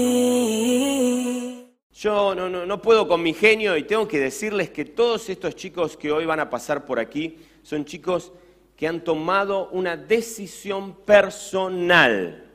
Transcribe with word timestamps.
Yo 1.93 2.35
no, 2.35 2.49
no, 2.49 2.65
no 2.65 2.81
puedo 2.81 3.07
con 3.07 3.23
mi 3.23 3.35
genio 3.35 3.77
y 3.77 3.83
tengo 3.83 4.09
que 4.09 4.19
decirles 4.19 4.71
que 4.71 4.87
todos 4.87 5.29
estos 5.29 5.57
chicos 5.57 5.95
que 5.95 6.11
hoy 6.11 6.25
van 6.25 6.41
a 6.41 6.49
pasar 6.49 6.87
por 6.87 7.01
aquí 7.01 7.37
son 7.63 7.85
chicos 7.85 8.33
que 8.81 8.89
han 8.89 9.05
tomado 9.05 9.69
una 9.73 9.95
decisión 9.95 10.95
personal. 11.05 12.47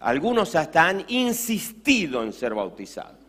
Algunos 0.00 0.56
hasta 0.56 0.88
han 0.88 1.04
insistido 1.06 2.24
en 2.24 2.32
ser 2.32 2.52
bautizados. 2.52 3.20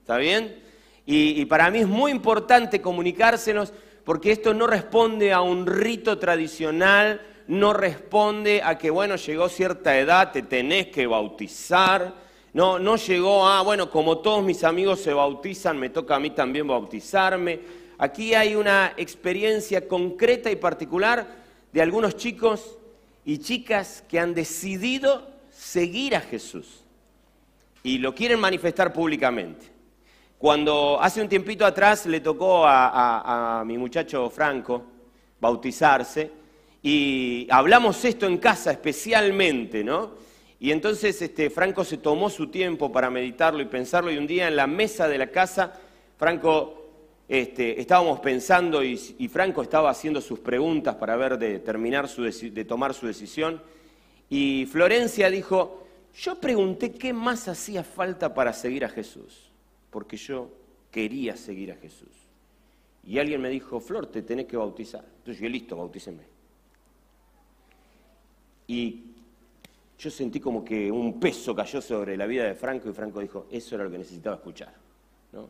¿Está 0.00 0.18
bien? 0.18 0.62
Y, 1.06 1.42
para 1.46 1.70
mí 1.70 1.78
es 1.78 1.88
muy 1.88 2.10
importante 2.10 2.82
comunicárselos 2.82 3.72
porque 4.04 4.32
esto 4.32 4.52
no 4.52 4.66
responde 4.66 5.32
a 5.32 5.40
un 5.40 5.64
rito 5.66 6.18
tradicional, 6.18 7.22
no 7.48 7.72
responde 7.72 8.60
a 8.62 8.76
que, 8.76 8.90
bueno, 8.90 9.16
llegó 9.16 9.48
cierta 9.48 9.98
edad, 9.98 10.30
te 10.30 10.42
tenés 10.42 10.88
que 10.88 11.06
bautizar. 11.06 12.12
No, 12.52 12.78
no 12.78 12.96
llegó 12.96 13.48
a, 13.48 13.62
bueno, 13.62 13.88
como 13.88 14.18
todos 14.18 14.44
mis 14.44 14.62
amigos 14.62 15.00
se 15.00 15.14
bautizan, 15.14 15.78
me 15.78 15.88
toca 15.88 16.16
a 16.16 16.20
mí 16.20 16.32
también 16.32 16.66
bautizarme. 16.66 17.60
Aquí 17.96 18.34
hay 18.34 18.56
una 18.56 18.92
experiencia 18.98 19.88
concreta 19.88 20.50
y 20.50 20.56
particular 20.56 21.40
de 21.72 21.82
algunos 21.82 22.16
chicos 22.16 22.76
y 23.24 23.38
chicas 23.38 24.04
que 24.08 24.18
han 24.18 24.34
decidido 24.34 25.26
seguir 25.50 26.14
a 26.16 26.20
Jesús 26.20 26.84
y 27.82 27.98
lo 27.98 28.14
quieren 28.14 28.40
manifestar 28.40 28.92
públicamente. 28.92 29.66
Cuando 30.38 31.00
hace 31.00 31.20
un 31.22 31.28
tiempito 31.28 31.64
atrás 31.64 32.06
le 32.06 32.20
tocó 32.20 32.66
a, 32.66 33.60
a- 33.60 33.64
mi 33.64 33.78
muchacho 33.78 34.28
Franco 34.28 34.82
bautizarse 35.40 36.30
y 36.82 37.46
hablamos 37.50 38.04
esto 38.04 38.26
en 38.26 38.38
casa 38.38 38.72
especialmente, 38.72 39.84
¿no? 39.84 40.10
Y 40.58 40.70
entonces 40.70 41.20
este, 41.22 41.50
Franco 41.50 41.84
se 41.84 41.96
tomó 41.98 42.28
su 42.30 42.48
tiempo 42.48 42.90
para 42.92 43.10
meditarlo 43.10 43.60
y 43.62 43.66
pensarlo 43.66 44.10
y 44.12 44.18
un 44.18 44.26
día 44.26 44.46
en 44.48 44.56
la 44.56 44.66
mesa 44.66 45.08
de 45.08 45.18
la 45.18 45.28
casa, 45.28 45.72
Franco 46.16 46.81
este, 47.28 47.80
estábamos 47.80 48.20
pensando 48.20 48.82
y, 48.84 48.96
Franco 49.28 49.62
estaba 49.62 49.90
haciendo 49.90 50.20
sus 50.20 50.40
preguntas 50.40 50.96
para 50.96 51.16
ver 51.16 51.38
de 51.38 51.58
terminar 51.60 52.08
su 52.08 52.22
de 52.22 52.64
tomar 52.64 52.94
su 52.94 53.06
decisión. 53.06 53.62
Y 54.28 54.66
Florencia 54.66 55.30
dijo, 55.30 55.86
yo 56.14 56.40
pregunté 56.40 56.92
qué 56.92 57.12
más 57.12 57.48
hacía 57.48 57.84
falta 57.84 58.34
para 58.34 58.52
seguir 58.52 58.84
a 58.84 58.88
Jesús, 58.88 59.50
porque 59.90 60.16
yo 60.16 60.50
quería 60.90 61.36
seguir 61.36 61.72
a 61.72 61.76
Jesús. 61.76 62.08
Y 63.04 63.18
alguien 63.18 63.40
me 63.40 63.48
dijo, 63.48 63.80
Flor, 63.80 64.06
te 64.06 64.22
tenés 64.22 64.46
que 64.46 64.56
bautizar. 64.56 65.04
Entonces 65.18 65.42
yo, 65.42 65.48
listo, 65.48 65.76
bautíceme. 65.76 66.22
Y 68.68 69.04
yo 69.98 70.10
sentí 70.10 70.40
como 70.40 70.64
que 70.64 70.90
un 70.90 71.18
peso 71.18 71.54
cayó 71.54 71.80
sobre 71.80 72.16
la 72.16 72.26
vida 72.26 72.44
de 72.44 72.54
Franco 72.54 72.88
y 72.88 72.92
Franco 72.92 73.20
dijo, 73.20 73.46
eso 73.50 73.74
era 73.74 73.84
lo 73.84 73.90
que 73.90 73.98
necesitaba 73.98 74.36
escuchar. 74.36 74.74
¿no? 75.32 75.48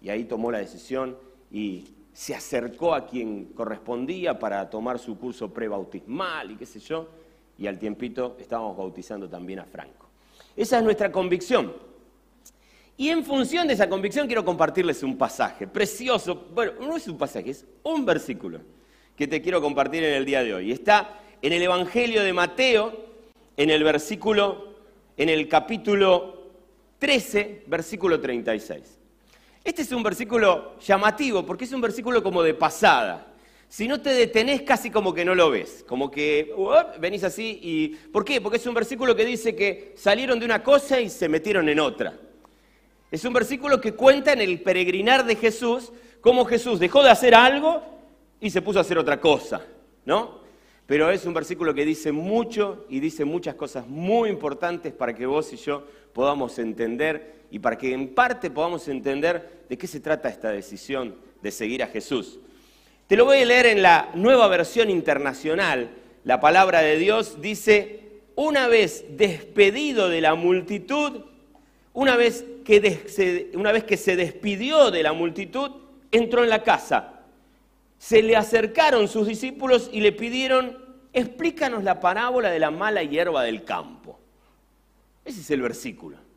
Y 0.00 0.08
ahí 0.10 0.24
tomó 0.24 0.50
la 0.50 0.58
decisión 0.58 1.16
y 1.50 1.84
se 2.12 2.34
acercó 2.34 2.94
a 2.94 3.06
quien 3.06 3.46
correspondía 3.46 4.38
para 4.38 4.68
tomar 4.68 4.98
su 4.98 5.18
curso 5.18 5.52
prebautismal 5.52 6.50
y 6.50 6.56
qué 6.56 6.66
sé 6.66 6.80
yo, 6.80 7.08
y 7.56 7.66
al 7.66 7.78
tiempito 7.78 8.36
estábamos 8.40 8.76
bautizando 8.76 9.28
también 9.28 9.60
a 9.60 9.64
Franco. 9.64 10.06
Esa 10.56 10.78
es 10.78 10.84
nuestra 10.84 11.12
convicción. 11.12 11.72
Y 12.96 13.10
en 13.10 13.24
función 13.24 13.68
de 13.68 13.74
esa 13.74 13.88
convicción 13.88 14.26
quiero 14.26 14.44
compartirles 14.44 15.04
un 15.04 15.16
pasaje 15.16 15.68
precioso. 15.68 16.48
Bueno, 16.52 16.72
no 16.80 16.96
es 16.96 17.06
un 17.06 17.16
pasaje, 17.16 17.50
es 17.50 17.64
un 17.84 18.04
versículo 18.04 18.60
que 19.14 19.28
te 19.28 19.40
quiero 19.40 19.60
compartir 19.60 20.02
en 20.02 20.14
el 20.14 20.24
día 20.24 20.42
de 20.42 20.54
hoy. 20.54 20.72
Está 20.72 21.20
en 21.40 21.52
el 21.52 21.62
Evangelio 21.62 22.24
de 22.24 22.32
Mateo, 22.32 22.92
en 23.56 23.70
el 23.70 23.84
versículo, 23.84 24.74
en 25.16 25.28
el 25.28 25.46
capítulo 25.46 26.50
13, 26.98 27.64
versículo 27.68 28.20
36. 28.20 28.97
Este 29.64 29.82
es 29.82 29.92
un 29.92 30.02
versículo 30.02 30.78
llamativo 30.80 31.44
porque 31.44 31.64
es 31.64 31.72
un 31.72 31.80
versículo 31.80 32.22
como 32.22 32.42
de 32.42 32.54
pasada. 32.54 33.34
Si 33.68 33.86
no 33.86 34.00
te 34.00 34.10
detenés 34.10 34.62
casi 34.62 34.90
como 34.90 35.12
que 35.12 35.26
no 35.26 35.34
lo 35.34 35.50
ves, 35.50 35.84
como 35.86 36.10
que 36.10 36.52
uop, 36.56 36.98
venís 36.98 37.22
así 37.22 37.58
y... 37.62 37.88
¿Por 37.88 38.24
qué? 38.24 38.40
Porque 38.40 38.56
es 38.56 38.66
un 38.66 38.72
versículo 38.72 39.14
que 39.14 39.26
dice 39.26 39.54
que 39.54 39.92
salieron 39.94 40.38
de 40.38 40.46
una 40.46 40.62
cosa 40.62 41.00
y 41.00 41.10
se 41.10 41.28
metieron 41.28 41.68
en 41.68 41.80
otra. 41.80 42.18
Es 43.10 43.24
un 43.24 43.32
versículo 43.34 43.80
que 43.80 43.92
cuenta 43.92 44.32
en 44.32 44.40
el 44.40 44.62
peregrinar 44.62 45.26
de 45.26 45.36
Jesús 45.36 45.92
cómo 46.22 46.46
Jesús 46.46 46.80
dejó 46.80 47.02
de 47.02 47.10
hacer 47.10 47.34
algo 47.34 47.82
y 48.40 48.50
se 48.50 48.62
puso 48.62 48.78
a 48.78 48.82
hacer 48.82 48.96
otra 48.96 49.20
cosa, 49.20 49.62
¿no? 50.06 50.38
Pero 50.86 51.10
es 51.10 51.26
un 51.26 51.34
versículo 51.34 51.74
que 51.74 51.84
dice 51.84 52.12
mucho 52.12 52.86
y 52.88 53.00
dice 53.00 53.26
muchas 53.26 53.54
cosas 53.54 53.86
muy 53.86 54.30
importantes 54.30 54.94
para 54.94 55.14
que 55.14 55.26
vos 55.26 55.52
y 55.52 55.56
yo 55.56 55.84
podamos 56.14 56.58
entender 56.58 57.37
y 57.50 57.58
para 57.58 57.78
que 57.78 57.92
en 57.92 58.14
parte 58.14 58.50
podamos 58.50 58.88
entender 58.88 59.64
de 59.68 59.78
qué 59.78 59.86
se 59.86 60.00
trata 60.00 60.28
esta 60.28 60.50
decisión 60.50 61.16
de 61.42 61.50
seguir 61.50 61.82
a 61.82 61.88
Jesús. 61.88 62.40
Te 63.06 63.16
lo 63.16 63.24
voy 63.24 63.38
a 63.38 63.46
leer 63.46 63.66
en 63.66 63.82
la 63.82 64.10
nueva 64.14 64.48
versión 64.48 64.90
internacional. 64.90 65.90
La 66.24 66.40
palabra 66.40 66.80
de 66.80 66.96
Dios 66.96 67.40
dice, 67.40 68.20
una 68.34 68.68
vez 68.68 69.04
despedido 69.10 70.08
de 70.08 70.20
la 70.20 70.34
multitud, 70.34 71.22
una 71.94 72.16
vez 72.16 72.44
que, 72.64 73.50
una 73.54 73.72
vez 73.72 73.84
que 73.84 73.96
se 73.96 74.14
despidió 74.14 74.90
de 74.90 75.02
la 75.02 75.12
multitud, 75.12 75.70
entró 76.12 76.44
en 76.44 76.50
la 76.50 76.62
casa. 76.62 77.22
Se 77.98 78.22
le 78.22 78.36
acercaron 78.36 79.08
sus 79.08 79.26
discípulos 79.26 79.88
y 79.92 80.00
le 80.00 80.12
pidieron, 80.12 80.78
explícanos 81.12 81.82
la 81.82 82.00
parábola 82.00 82.50
de 82.50 82.58
la 82.58 82.70
mala 82.70 83.02
hierba 83.02 83.42
del 83.42 83.64
campo. 83.64 84.20
Ese 85.24 85.40
es 85.40 85.50
el 85.50 85.62
versículo. 85.62 86.27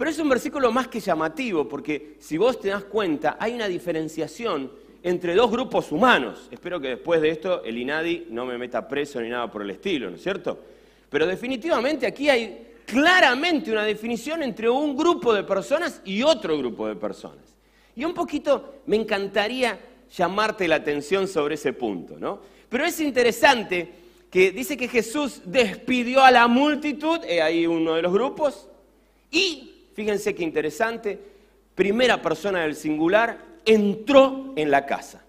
Pero 0.00 0.10
es 0.12 0.18
un 0.18 0.30
versículo 0.30 0.72
más 0.72 0.88
que 0.88 0.98
llamativo, 0.98 1.68
porque 1.68 2.14
si 2.20 2.38
vos 2.38 2.58
te 2.58 2.68
das 2.68 2.84
cuenta, 2.84 3.36
hay 3.38 3.52
una 3.52 3.68
diferenciación 3.68 4.72
entre 5.02 5.34
dos 5.34 5.50
grupos 5.50 5.92
humanos. 5.92 6.48
Espero 6.50 6.80
que 6.80 6.88
después 6.88 7.20
de 7.20 7.28
esto 7.28 7.62
el 7.64 7.76
INADI 7.76 8.28
no 8.30 8.46
me 8.46 8.56
meta 8.56 8.88
preso 8.88 9.20
ni 9.20 9.28
nada 9.28 9.50
por 9.50 9.60
el 9.60 9.68
estilo, 9.68 10.08
¿no 10.08 10.16
es 10.16 10.22
cierto? 10.22 10.58
Pero 11.10 11.26
definitivamente 11.26 12.06
aquí 12.06 12.30
hay 12.30 12.68
claramente 12.86 13.70
una 13.70 13.84
definición 13.84 14.42
entre 14.42 14.70
un 14.70 14.96
grupo 14.96 15.34
de 15.34 15.44
personas 15.44 16.00
y 16.06 16.22
otro 16.22 16.56
grupo 16.56 16.88
de 16.88 16.96
personas. 16.96 17.44
Y 17.94 18.02
un 18.02 18.14
poquito 18.14 18.76
me 18.86 18.96
encantaría 18.96 19.78
llamarte 20.16 20.66
la 20.66 20.76
atención 20.76 21.28
sobre 21.28 21.56
ese 21.56 21.74
punto, 21.74 22.18
¿no? 22.18 22.40
Pero 22.70 22.86
es 22.86 22.98
interesante 23.00 23.92
que 24.30 24.50
dice 24.50 24.78
que 24.78 24.88
Jesús 24.88 25.42
despidió 25.44 26.24
a 26.24 26.30
la 26.30 26.48
multitud, 26.48 27.20
he 27.28 27.42
ahí 27.42 27.66
uno 27.66 27.96
de 27.96 28.00
los 28.00 28.14
grupos, 28.14 28.66
y, 29.30 29.69
fíjense 30.00 30.34
qué 30.34 30.42
interesante, 30.42 31.18
primera 31.74 32.22
persona 32.22 32.60
del 32.62 32.74
singular, 32.74 33.36
entró 33.66 34.54
en 34.56 34.70
la 34.70 34.86
casa. 34.86 35.22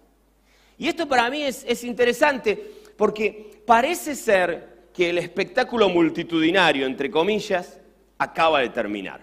Y 0.78 0.88
esto 0.88 1.10
para 1.10 1.30
mí 1.30 1.42
es, 1.44 1.66
es 1.68 1.84
interesante 1.84 2.58
porque 2.96 3.62
parece 3.66 4.16
ser 4.16 4.70
que 4.94 5.10
el 5.10 5.18
espectáculo 5.18 5.90
multitudinario, 5.90 6.86
entre 6.86 7.12
comillas, 7.12 7.80
acaba 8.18 8.62
de 8.62 8.70
terminar. 8.70 9.20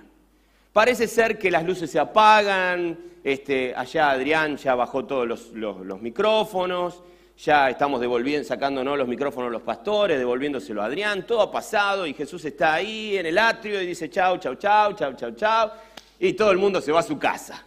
Parece 0.75 1.07
ser 1.09 1.39
que 1.39 1.51
las 1.51 1.65
luces 1.65 1.91
se 1.91 1.99
apagan, 1.99 2.99
este, 3.25 3.73
allá 3.75 4.11
Adrián 4.11 4.59
ya 4.59 4.75
bajó 4.75 5.07
todos 5.07 5.27
los, 5.27 5.49
los- 5.55 5.81
los 5.87 6.03
micrófonos, 6.03 7.03
ya 7.39 7.71
estamos 7.71 8.01
devolviendo, 8.01 8.47
sacándonos 8.47 8.99
los 8.99 9.07
micrófonos 9.07 9.53
los 9.53 9.63
pastores, 9.63 10.19
devolviéndoselo 10.19 10.83
a 10.83 10.87
Adrián, 10.87 11.25
todo 11.25 11.41
ha 11.41 11.53
pasado 11.53 12.05
y 12.05 12.13
Jesús 12.13 12.45
está 12.45 12.75
ahí 12.75 13.17
en 13.17 13.27
el 13.27 13.39
atrio 13.39 13.81
y 13.81 13.87
dice 13.87 14.11
chau, 14.11 14.39
chau, 14.39 14.57
chau, 14.57 14.93
chau, 14.95 15.15
chau, 15.15 15.31
chau, 15.37 15.71
y 16.19 16.33
todo 16.33 16.51
el 16.51 16.59
mundo 16.59 16.81
se 16.81 16.91
va 16.91 16.99
a 16.99 17.05
su 17.05 17.17
casa. 17.17 17.65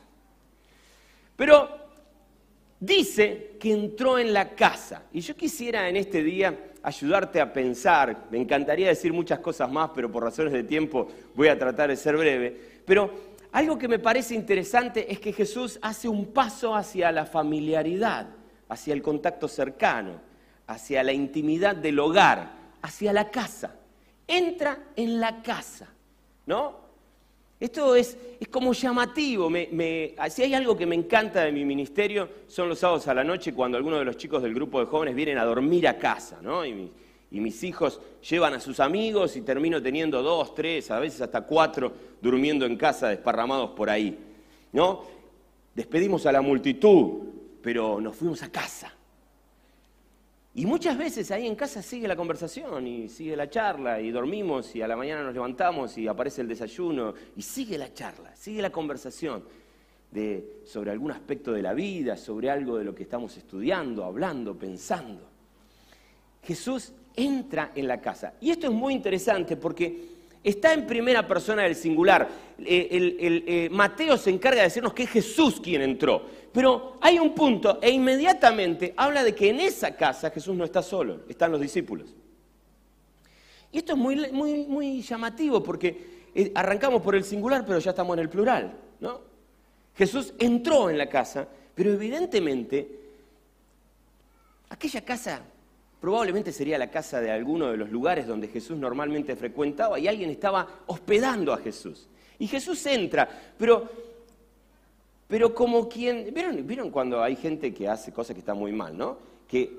Pero 1.37 1.69
dice 2.81 3.55
que 3.59 3.71
entró 3.71 4.19
en 4.19 4.33
la 4.33 4.49
casa. 4.49 5.03
Y 5.13 5.21
yo 5.21 5.35
quisiera 5.37 5.87
en 5.87 5.95
este 5.95 6.21
día 6.21 6.71
ayudarte 6.83 7.39
a 7.39 7.53
pensar, 7.53 8.25
me 8.29 8.39
encantaría 8.39 8.89
decir 8.89 9.13
muchas 9.13 9.39
cosas 9.39 9.71
más, 9.71 9.91
pero 9.95 10.11
por 10.11 10.23
razones 10.23 10.51
de 10.51 10.63
tiempo 10.63 11.07
voy 11.33 11.47
a 11.47 11.57
tratar 11.57 11.89
de 11.89 11.95
ser 11.95 12.17
breve. 12.17 12.81
Pero 12.85 13.09
algo 13.53 13.77
que 13.77 13.87
me 13.87 13.99
parece 13.99 14.35
interesante 14.35 15.09
es 15.11 15.19
que 15.19 15.31
Jesús 15.31 15.79
hace 15.81 16.09
un 16.09 16.33
paso 16.33 16.75
hacia 16.75 17.09
la 17.11 17.25
familiaridad, 17.25 18.40
hacia 18.71 18.93
el 18.93 19.01
contacto 19.01 19.49
cercano, 19.49 20.13
hacia 20.65 21.03
la 21.03 21.11
intimidad 21.11 21.75
del 21.75 21.99
hogar, 21.99 22.51
hacia 22.81 23.11
la 23.11 23.29
casa. 23.29 23.75
Entra 24.25 24.77
en 24.95 25.19
la 25.19 25.41
casa, 25.41 25.89
¿no? 26.45 26.79
Esto 27.59 27.95
es, 27.97 28.17
es 28.39 28.47
como 28.47 28.71
llamativo. 28.71 29.49
Me- 29.49 29.67
me- 29.73 30.15
si 30.29 30.43
hay 30.43 30.53
algo 30.53 30.77
que 30.77 30.85
me 30.85 30.95
encanta 30.95 31.43
de 31.43 31.51
mi 31.51 31.65
ministerio, 31.65 32.29
son 32.47 32.69
los 32.69 32.79
sábados 32.79 33.09
a 33.09 33.13
la 33.13 33.25
noche 33.25 33.53
cuando 33.53 33.77
algunos 33.77 33.99
de 33.99 34.05
los 34.05 34.15
chicos 34.15 34.41
del 34.41 34.53
grupo 34.53 34.79
de 34.79 34.85
jóvenes 34.85 35.15
vienen 35.15 35.37
a 35.37 35.43
dormir 35.43 35.85
a 35.89 35.97
casa, 35.97 36.39
¿no? 36.41 36.65
Y, 36.65 36.89
y 37.29 37.39
mis 37.41 37.61
hijos 37.63 37.99
llevan 38.29 38.53
a 38.53 38.61
sus 38.61 38.79
amigos 38.79 39.35
y 39.35 39.41
termino 39.41 39.81
teniendo 39.81 40.23
dos, 40.23 40.55
tres, 40.55 40.89
a 40.91 40.99
veces 40.99 41.19
hasta 41.21 41.41
cuatro 41.41 41.91
durmiendo 42.21 42.65
en 42.65 42.77
casa 42.77 43.09
desparramados 43.09 43.71
por 43.71 43.89
ahí. 43.89 44.17
¿No? 44.71 45.03
Despedimos 45.75 46.25
a 46.25 46.31
la 46.31 46.41
multitud, 46.41 47.30
pero 47.61 47.99
nos 48.01 48.15
fuimos 48.15 48.41
a 48.43 48.51
casa. 48.51 48.93
Y 50.53 50.65
muchas 50.65 50.97
veces 50.97 51.31
ahí 51.31 51.47
en 51.47 51.55
casa 51.55 51.81
sigue 51.81 52.07
la 52.07 52.15
conversación 52.15 52.85
y 52.85 53.07
sigue 53.07 53.37
la 53.37 53.49
charla 53.49 54.01
y 54.01 54.11
dormimos 54.11 54.75
y 54.75 54.81
a 54.81 54.87
la 54.87 54.97
mañana 54.97 55.23
nos 55.23 55.33
levantamos 55.33 55.97
y 55.97 56.07
aparece 56.07 56.41
el 56.41 56.49
desayuno 56.49 57.13
y 57.37 57.41
sigue 57.41 57.77
la 57.77 57.93
charla, 57.93 58.35
sigue 58.35 58.61
la 58.61 58.69
conversación 58.69 59.43
de, 60.11 60.59
sobre 60.65 60.91
algún 60.91 61.11
aspecto 61.11 61.53
de 61.53 61.61
la 61.61 61.73
vida, 61.73 62.17
sobre 62.17 62.49
algo 62.49 62.77
de 62.77 62.83
lo 62.83 62.93
que 62.93 63.03
estamos 63.03 63.37
estudiando, 63.37 64.03
hablando, 64.03 64.53
pensando. 64.57 65.29
Jesús 66.43 66.91
entra 67.15 67.71
en 67.73 67.87
la 67.87 68.01
casa. 68.01 68.33
Y 68.41 68.51
esto 68.51 68.67
es 68.67 68.73
muy 68.73 68.93
interesante 68.93 69.55
porque 69.55 70.09
está 70.43 70.73
en 70.73 70.85
primera 70.85 71.25
persona 71.27 71.63
del 71.63 71.75
singular. 71.75 72.27
Eh, 72.59 72.87
el, 72.91 73.43
eh, 73.47 73.69
Mateo 73.71 74.17
se 74.17 74.31
encarga 74.31 74.57
de 74.57 74.67
decirnos 74.67 74.93
que 74.93 75.03
es 75.03 75.09
Jesús 75.09 75.61
quien 75.61 75.81
entró. 75.81 76.25
Pero 76.51 76.97
hay 76.99 77.17
un 77.17 77.33
punto 77.33 77.79
e 77.81 77.89
inmediatamente 77.91 78.93
habla 78.97 79.23
de 79.23 79.33
que 79.33 79.49
en 79.49 79.59
esa 79.59 79.95
casa 79.95 80.29
Jesús 80.31 80.55
no 80.55 80.65
está 80.65 80.81
solo, 80.81 81.21
están 81.29 81.51
los 81.51 81.61
discípulos. 81.61 82.13
Y 83.71 83.77
esto 83.77 83.93
es 83.93 83.97
muy, 83.97 84.31
muy, 84.31 84.65
muy 84.65 85.01
llamativo 85.01 85.63
porque 85.63 86.27
eh, 86.35 86.51
arrancamos 86.53 87.01
por 87.01 87.15
el 87.15 87.23
singular, 87.23 87.65
pero 87.65 87.79
ya 87.79 87.91
estamos 87.91 88.15
en 88.15 88.19
el 88.19 88.29
plural. 88.29 88.73
¿no? 88.99 89.21
Jesús 89.95 90.33
entró 90.39 90.89
en 90.89 90.97
la 90.97 91.07
casa, 91.07 91.47
pero 91.73 91.93
evidentemente 91.93 92.99
aquella 94.69 95.01
casa 95.01 95.41
probablemente 96.01 96.51
sería 96.51 96.77
la 96.77 96.89
casa 96.89 97.21
de 97.21 97.31
alguno 97.31 97.69
de 97.69 97.77
los 97.77 97.89
lugares 97.89 98.27
donde 98.27 98.47
Jesús 98.47 98.77
normalmente 98.77 99.35
frecuentaba 99.35 99.99
y 99.99 100.07
alguien 100.07 100.31
estaba 100.31 100.67
hospedando 100.87 101.53
a 101.53 101.57
Jesús. 101.57 102.07
Y 102.39 102.47
Jesús 102.47 102.83
entra, 102.87 103.29
pero, 103.57 104.10
pero 105.31 105.55
como 105.55 105.87
quien... 105.87 106.33
¿vieron, 106.33 106.67
¿Vieron 106.67 106.91
cuando 106.91 107.23
hay 107.23 107.37
gente 107.37 107.73
que 107.73 107.87
hace 107.87 108.11
cosas 108.11 108.33
que 108.33 108.41
están 108.41 108.57
muy 108.57 108.73
mal, 108.73 108.97
no? 108.97 109.17
Que 109.47 109.73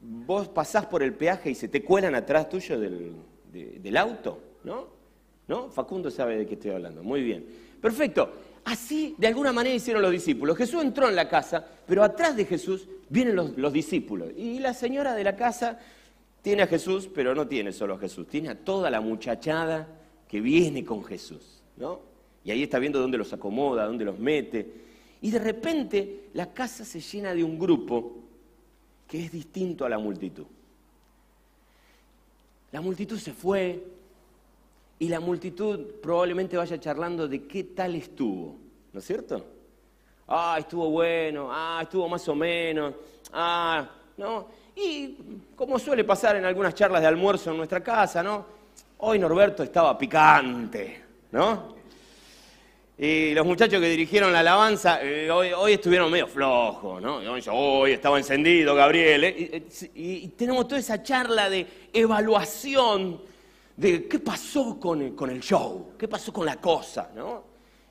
vos 0.00 0.48
pasás 0.48 0.84
por 0.86 1.00
el 1.00 1.14
peaje 1.14 1.50
y 1.50 1.54
se 1.54 1.68
te 1.68 1.84
cuelan 1.84 2.16
atrás 2.16 2.48
tuyo 2.48 2.76
del, 2.80 3.14
del 3.52 3.96
auto, 3.96 4.40
¿no? 4.64 4.88
¿No? 5.46 5.70
Facundo 5.70 6.10
sabe 6.10 6.38
de 6.38 6.44
qué 6.44 6.54
estoy 6.54 6.72
hablando. 6.72 7.04
Muy 7.04 7.22
bien. 7.22 7.46
Perfecto. 7.80 8.32
Así, 8.64 9.14
de 9.16 9.28
alguna 9.28 9.52
manera, 9.52 9.76
hicieron 9.76 10.02
los 10.02 10.10
discípulos. 10.10 10.58
Jesús 10.58 10.82
entró 10.82 11.08
en 11.08 11.14
la 11.14 11.28
casa, 11.28 11.64
pero 11.86 12.02
atrás 12.02 12.34
de 12.34 12.44
Jesús 12.44 12.88
vienen 13.08 13.36
los, 13.36 13.72
discípulos. 13.72 14.32
Y 14.36 14.58
la 14.58 14.74
señora 14.74 15.14
de 15.14 15.22
la 15.22 15.36
casa 15.36 15.78
tiene 16.42 16.64
a 16.64 16.66
Jesús, 16.66 17.08
pero 17.14 17.32
no 17.32 17.46
tiene 17.46 17.70
solo 17.70 17.94
a 17.94 17.98
Jesús, 17.98 18.26
tiene 18.26 18.48
a 18.48 18.58
toda 18.58 18.90
la 18.90 19.00
muchachada 19.00 19.86
que 20.26 20.40
viene 20.40 20.84
con 20.84 21.04
Jesús. 21.04 21.62
¿no? 21.76 22.00
Y 22.48 22.50
ahí 22.50 22.62
está 22.62 22.78
viendo 22.78 22.98
dónde 22.98 23.18
los 23.18 23.30
acomoda, 23.34 23.84
dónde 23.84 24.06
los 24.06 24.18
mete. 24.18 24.66
Y 25.20 25.30
de 25.30 25.38
repente 25.38 26.30
la 26.32 26.54
casa 26.54 26.82
se 26.82 26.98
llena 26.98 27.34
de 27.34 27.44
un 27.44 27.58
grupo 27.58 28.20
que 29.06 29.22
es 29.22 29.30
distinto 29.30 29.84
a 29.84 29.88
la 29.90 29.98
multitud. 29.98 30.46
La 32.72 32.80
multitud 32.80 33.18
se 33.18 33.34
fue, 33.34 33.84
y 34.98 35.10
la 35.10 35.20
multitud 35.20 36.00
probablemente 36.00 36.56
vaya 36.56 36.80
charlando 36.80 37.28
de 37.28 37.46
qué 37.46 37.64
tal 37.64 37.94
estuvo, 37.96 38.56
¿no 38.94 38.98
es 38.98 39.04
cierto? 39.04 39.44
Ah, 40.26 40.56
estuvo 40.58 40.88
bueno, 40.88 41.50
ah, 41.52 41.80
estuvo 41.82 42.08
más 42.08 42.26
o 42.30 42.34
menos, 42.34 42.94
ah, 43.30 43.86
¿no? 44.16 44.48
Y 44.74 45.18
como 45.54 45.78
suele 45.78 46.02
pasar 46.02 46.36
en 46.36 46.46
algunas 46.46 46.74
charlas 46.74 47.02
de 47.02 47.08
almuerzo 47.08 47.50
en 47.50 47.58
nuestra 47.58 47.82
casa, 47.82 48.22
¿no? 48.22 48.46
Hoy 49.00 49.18
Norberto 49.18 49.62
estaba 49.62 49.98
picante, 49.98 51.04
¿no? 51.30 51.76
Y 53.00 53.32
los 53.32 53.46
muchachos 53.46 53.80
que 53.80 53.88
dirigieron 53.88 54.32
la 54.32 54.40
alabanza 54.40 55.00
eh, 55.00 55.30
hoy, 55.30 55.72
estuvieron 55.72 56.10
medio 56.10 56.26
flojos, 56.26 57.00
¿no? 57.00 57.20
Hoy 57.52 57.92
estaba 57.92 58.18
encendido 58.18 58.74
Gabriel. 58.74 59.22
¿eh? 59.22 59.68
y 59.94 60.26
tenemos 60.28 60.66
toda 60.66 60.80
esa 60.80 61.00
charla 61.00 61.48
de 61.48 61.64
evaluación 61.92 63.20
de 63.78 64.08
qué 64.08 64.18
pasó 64.18 64.80
con 64.80 65.00
el, 65.00 65.40
show, 65.40 65.92
qué 65.96 66.08
pasó 66.08 66.32
con 66.32 66.44
la 66.44 66.56
cosa, 66.56 67.12
¿no? 67.14 67.44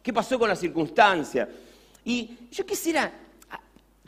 ¿Qué 0.04 0.12
pasó 0.12 0.38
con 0.38 0.50
la 0.50 0.56
circunstancia? 0.57 1.48
Y 2.04 2.50
yo 2.51 2.65
quisiera 2.65 3.09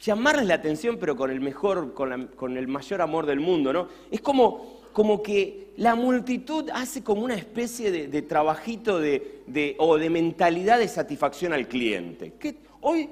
llamarles 0.01 0.47
la 0.47 0.55
atención, 0.55 0.97
pero 0.99 1.15
con 1.15 1.31
el 1.31 1.39
mejor, 1.39 1.93
con, 1.93 2.57
el 2.57 2.67
mayor 2.67 3.01
amor 3.01 3.25
del 3.25 3.39
mundo, 3.39 3.71
¿no? 3.71 3.87
Es 4.11 4.19
como, 4.19 4.78
como 4.99 5.23
que 5.23 5.71
la 5.77 5.95
multitud 5.95 6.69
hace 6.73 7.01
como 7.01 7.21
una 7.21 7.35
especie 7.35 7.89
de, 7.89 8.21
trabajito 8.21 8.99
de, 8.99 9.75
o 9.77 9.97
de 9.97 10.09
mentalidad 10.09 10.77
de 10.77 10.89
satisfacción 10.89 11.53
al 11.53 11.69
cliente. 11.69 12.33
Hoy 12.81 13.09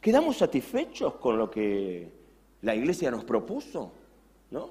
quedamos 0.00 0.38
satisfechos 0.38 1.16
con 1.16 1.36
lo 1.36 1.50
que 1.50 2.08
la 2.62 2.74
iglesia 2.74 3.10
nos 3.10 3.24
propuso, 3.24 3.92
¿no? 4.50 4.70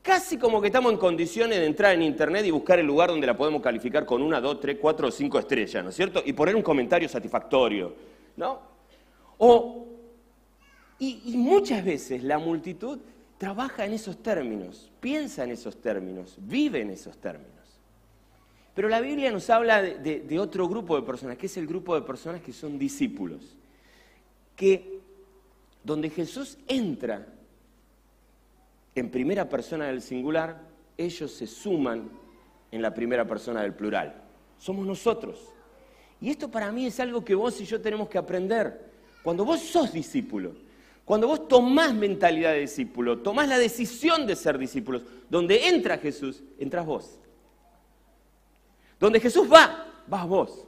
casi 0.00 0.38
como 0.38 0.60
que 0.60 0.68
estamos 0.68 0.92
en 0.92 0.98
condiciones 0.98 1.58
de 1.58 1.66
entrar 1.66 1.92
en 1.92 2.02
internet 2.02 2.46
y 2.46 2.52
buscar 2.52 2.78
el 2.78 2.86
lugar 2.86 3.10
donde 3.10 3.26
la 3.26 3.36
podemos 3.36 3.60
calificar 3.60 4.06
con 4.06 4.22
una, 4.22 4.40
dos, 4.40 4.60
tres, 4.60 4.78
cuatro 4.80 5.08
o 5.08 5.10
cinco 5.10 5.40
estrellas, 5.40 5.82
¿no 5.82 5.90
es 5.90 5.96
cierto? 5.96 6.22
Y 6.24 6.34
poner 6.34 6.54
un 6.54 6.62
comentario 6.62 7.08
satisfactorio, 7.08 7.92
¿no? 8.36 8.60
O, 9.38 9.86
y 11.00 11.36
muchas 11.36 11.84
veces 11.84 12.22
la 12.22 12.38
multitud 12.38 13.00
trabaja 13.38 13.84
en 13.84 13.92
esos 13.92 14.22
términos, 14.22 14.90
piensa 15.00 15.44
en 15.44 15.50
esos 15.50 15.80
términos, 15.80 16.36
vive 16.38 16.80
en 16.80 16.90
esos 16.90 17.16
términos. 17.18 17.52
Pero 18.74 18.88
la 18.88 19.00
Biblia 19.00 19.30
nos 19.30 19.48
habla 19.48 19.80
de, 19.82 20.38
otro 20.38 20.68
grupo 20.68 20.96
de 20.96 21.02
personas, 21.02 21.38
que 21.38 21.46
es 21.46 21.56
el 21.56 21.66
grupo 21.66 21.94
de 21.94 22.02
personas 22.02 22.42
que 22.42 22.52
son 22.52 22.78
discípulos, 22.78 23.56
que 24.54 25.00
donde 25.82 26.10
Jesús 26.10 26.58
entra 26.68 27.26
en 28.94 29.10
primera 29.10 29.48
persona 29.48 29.86
del 29.86 30.02
singular, 30.02 30.60
ellos 30.98 31.30
se 31.32 31.46
suman 31.46 32.10
en 32.70 32.82
la 32.82 32.92
primera 32.92 33.26
persona 33.26 33.62
del 33.62 33.74
plural. 33.74 34.22
Somos 34.58 34.86
nosotros. 34.86 35.38
Y 36.20 36.30
esto 36.30 36.50
para 36.50 36.72
mí 36.72 36.86
es 36.86 36.98
algo 37.00 37.24
que 37.24 37.34
vos 37.34 37.60
y 37.60 37.64
yo 37.64 37.80
tenemos 37.80 38.08
que 38.08 38.18
aprender. 38.18 38.90
Cuando 39.22 39.44
vos 39.44 39.60
sos 39.60 39.92
discípulo, 39.92 40.52
cuando 41.06 41.26
vos 41.26 41.48
tomás 41.48 41.94
mentalidad 41.94 42.52
de 42.52 42.60
discípulo, 42.60 43.18
tomás 43.18 43.48
la 43.48 43.56
decisión 43.56 44.26
de 44.26 44.36
ser 44.36 44.58
discípulos, 44.58 45.02
donde 45.30 45.68
entra 45.68 45.96
Jesús, 45.96 46.42
entras 46.58 46.84
vos. 46.84 47.18
Donde 49.00 49.18
Jesús 49.18 49.50
va, 49.50 49.86
vas 50.06 50.26
vos. 50.26 50.66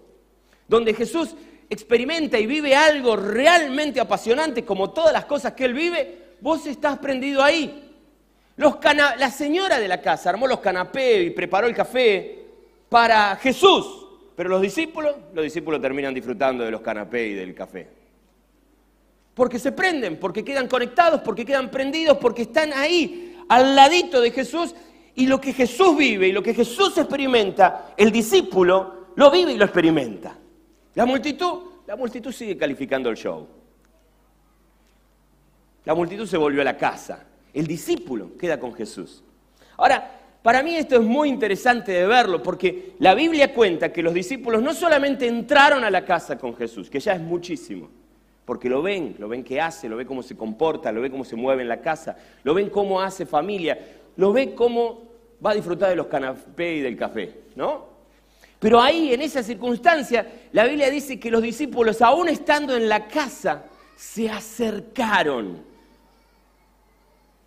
Donde 0.66 0.95
Jesús 0.95 1.35
experimenta 1.68 2.38
y 2.38 2.47
vive 2.47 2.75
algo 2.75 3.16
realmente 3.16 4.00
apasionante, 4.00 4.64
como 4.64 4.88
todas 4.90 5.12
las 5.12 5.26
cosas 5.26 5.52
que 5.52 5.66
Él 5.66 5.75
vive, 5.75 6.37
vos 6.40 6.66
estás 6.66 6.99
prendido 6.99 7.42
ahí 7.42 7.85
la 8.59 9.30
señora 9.30 9.78
de 9.78 9.87
la 9.87 10.00
casa 10.00 10.30
armó 10.30 10.47
los 10.47 10.59
canapés 10.59 11.26
y 11.26 11.30
preparó 11.30 11.66
el 11.68 11.75
café 11.75 12.38
para 12.88 13.37
Jesús, 13.37 14.07
pero 14.35 14.49
los 14.49 14.61
discípulos, 14.61 15.14
los 15.33 15.45
discípulos 15.45 15.80
terminan 15.80 16.12
disfrutando 16.12 16.64
de 16.64 16.71
los 16.71 16.80
canapés 16.80 17.30
y 17.30 17.35
del 17.35 17.54
café. 17.54 17.98
Porque 19.38 19.61
se 19.61 19.71
prenden, 19.71 20.18
porque 20.18 20.45
quedan 20.45 20.66
conectados, 20.66 21.21
porque 21.21 21.47
quedan 21.47 21.71
prendidos, 21.71 22.18
porque 22.18 22.42
están 22.42 22.73
ahí, 22.73 23.38
al 23.49 23.76
ladito 23.76 24.21
de 24.21 24.33
Jesús, 24.33 24.75
y 25.14 25.28
lo 25.28 25.40
que 25.40 25.52
Jesús 25.52 25.97
vive 25.97 26.26
y 26.26 26.33
lo 26.33 26.42
que 26.42 26.54
Jesús 26.54 26.99
experimenta, 26.99 27.95
el 27.97 28.11
discípulo 28.11 29.12
lo 29.14 29.30
vive 29.30 29.52
y 29.52 29.57
lo 29.57 29.64
experimenta. 29.64 30.37
La 30.97 31.07
multitud, 31.07 31.85
la 31.87 31.95
multitud 31.95 32.33
sigue 32.33 32.57
calificando 32.57 33.11
el 33.11 33.16
show. 33.16 33.47
La 35.85 35.95
multitud 35.95 36.26
se 36.26 36.37
volvió 36.37 36.61
a 36.62 36.64
la 36.64 36.76
casa. 36.76 37.25
El 37.54 37.64
discípulo 37.64 38.37
queda 38.37 38.59
con 38.59 38.75
Jesús. 38.75 39.23
Ahora, 39.76 40.18
para 40.42 40.64
mí 40.64 40.75
esto 40.75 40.97
es 40.97 41.02
muy 41.02 41.28
interesante 41.28 41.92
de 41.92 42.09
verlo, 42.09 42.42
porque 42.42 42.95
la 42.99 43.14
Biblia 43.14 43.54
cuenta 43.54 43.92
que 43.92 44.02
los 44.02 44.14
discípulos 44.14 44.61
no 44.64 44.75
solamente 44.75 45.28
entraron 45.28 45.85
a 45.85 45.90
la 45.92 46.04
casa 46.04 46.37
con 46.37 46.57
Jesús, 46.57 46.90
que 46.90 46.99
ya 46.99 47.12
es 47.12 47.21
muchísimo, 47.21 47.88
porque 48.49 48.71
lo 48.71 48.81
ven, 48.81 49.14
lo 49.19 49.28
ven 49.28 49.45
qué 49.45 49.61
hace, 49.61 49.90
lo 49.90 49.97
ven 49.99 50.07
cómo 50.07 50.23
se 50.23 50.35
comporta, 50.35 50.90
lo 50.90 51.02
ven 51.02 51.12
cómo 51.12 51.23
se 51.23 51.37
mueve 51.37 51.61
en 51.61 51.69
la 51.69 51.83
casa, 51.83 52.17
lo 52.45 52.55
ven 52.55 52.71
cómo 52.71 52.99
hace 52.99 53.26
familia, 53.26 53.78
lo 54.17 54.33
ven 54.33 54.52
cómo 54.52 55.02
va 55.45 55.50
a 55.50 55.55
disfrutar 55.55 55.90
de 55.90 55.97
los 55.97 56.07
canapés 56.07 56.78
y 56.78 56.81
del 56.81 56.97
café, 56.97 57.43
¿no? 57.57 57.85
Pero 58.59 58.81
ahí, 58.81 59.12
en 59.12 59.21
esa 59.21 59.43
circunstancia, 59.43 60.26
la 60.52 60.64
Biblia 60.64 60.88
dice 60.88 61.21
que 61.21 61.31
los 61.31 61.43
discípulos, 61.43 62.00
aún 62.00 62.31
estando 62.31 62.75
en 62.75 62.88
la 62.88 63.07
casa, 63.07 63.67
se 63.97 64.31
acercaron 64.31 65.69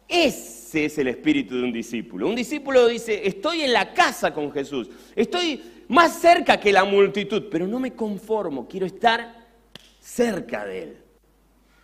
ese 0.08 0.86
es 0.86 0.98
el 0.98 1.08
espíritu 1.08 1.55
de 1.55 1.63
un 1.63 1.72
discípulo. 1.72 2.27
Un 2.27 2.36
discípulo 2.36 2.86
dice, 2.88 3.25
estoy 3.25 3.62
en 3.62 3.72
la 3.72 3.93
casa 3.93 4.34
con 4.34 4.51
Jesús, 4.51 4.89
estoy 5.15 5.86
más 5.88 6.20
cerca 6.20 6.60
que 6.60 6.72
la 6.72 6.84
multitud, 6.84 7.46
pero 7.50 7.65
no 7.65 7.79
me 7.79 7.93
conformo, 7.93 8.67
quiero 8.67 8.86
estar 8.86 9.40
cerca 10.01 10.65
de 10.65 10.84
Él. 10.84 10.98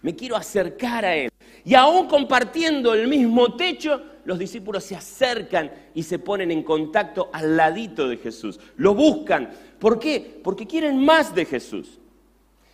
Me 0.01 0.15
quiero 0.15 0.35
acercar 0.35 1.05
a 1.05 1.15
Él. 1.15 1.29
Y 1.63 1.75
aún 1.75 2.07
compartiendo 2.07 2.93
el 2.93 3.07
mismo 3.07 3.55
techo, 3.55 4.01
los 4.25 4.39
discípulos 4.39 4.83
se 4.83 4.95
acercan 4.95 5.71
y 5.93 6.03
se 6.03 6.19
ponen 6.19 6.51
en 6.51 6.63
contacto 6.63 7.29
al 7.31 7.55
ladito 7.55 8.09
de 8.09 8.17
Jesús. 8.17 8.59
Lo 8.75 8.93
buscan. 8.93 9.49
¿Por 9.79 9.99
qué? 9.99 10.39
Porque 10.43 10.67
quieren 10.67 10.97
más 10.97 11.33
de 11.33 11.45
Jesús. 11.45 11.99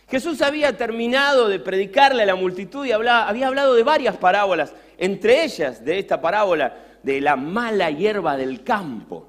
Jesús 0.08 0.42
había 0.42 0.76
terminado 0.76 1.48
de 1.48 1.58
predicarle 1.60 2.22
a 2.22 2.26
la 2.26 2.34
multitud 2.34 2.84
y 2.84 2.92
había 2.92 3.46
hablado 3.46 3.74
de 3.74 3.82
varias 3.82 4.16
parábolas, 4.16 4.74
entre 4.98 5.44
ellas 5.44 5.84
de 5.84 5.98
esta 5.98 6.20
parábola 6.20 6.76
de 7.02 7.20
la 7.20 7.36
mala 7.36 7.90
hierba 7.90 8.36
del 8.36 8.62
campo. 8.62 9.28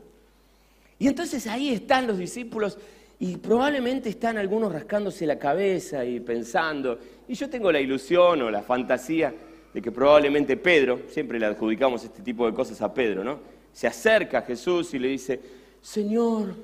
Y 0.99 1.07
entonces 1.07 1.47
ahí 1.47 1.71
están 1.71 2.07
los 2.07 2.17
discípulos 2.17 2.77
y 3.19 3.37
probablemente 3.37 4.09
están 4.09 4.37
algunos 4.37 4.73
rascándose 4.73 5.25
la 5.25 5.39
cabeza 5.39 6.03
y 6.03 6.19
pensando, 6.19 6.99
y 7.27 7.33
yo 7.33 7.49
tengo 7.49 7.71
la 7.71 7.79
ilusión 7.79 8.41
o 8.41 8.51
la 8.51 8.61
fantasía 8.61 9.33
de 9.73 9.81
que 9.81 9.91
probablemente 9.91 10.57
Pedro, 10.57 11.01
siempre 11.09 11.39
le 11.39 11.45
adjudicamos 11.45 12.03
este 12.03 12.21
tipo 12.21 12.45
de 12.45 12.53
cosas 12.53 12.81
a 12.81 12.93
Pedro, 12.93 13.23
¿no? 13.23 13.39
Se 13.73 13.87
acerca 13.87 14.39
a 14.39 14.41
Jesús 14.41 14.93
y 14.93 14.99
le 14.99 15.09
dice, 15.09 15.41
Señor, 15.81 16.55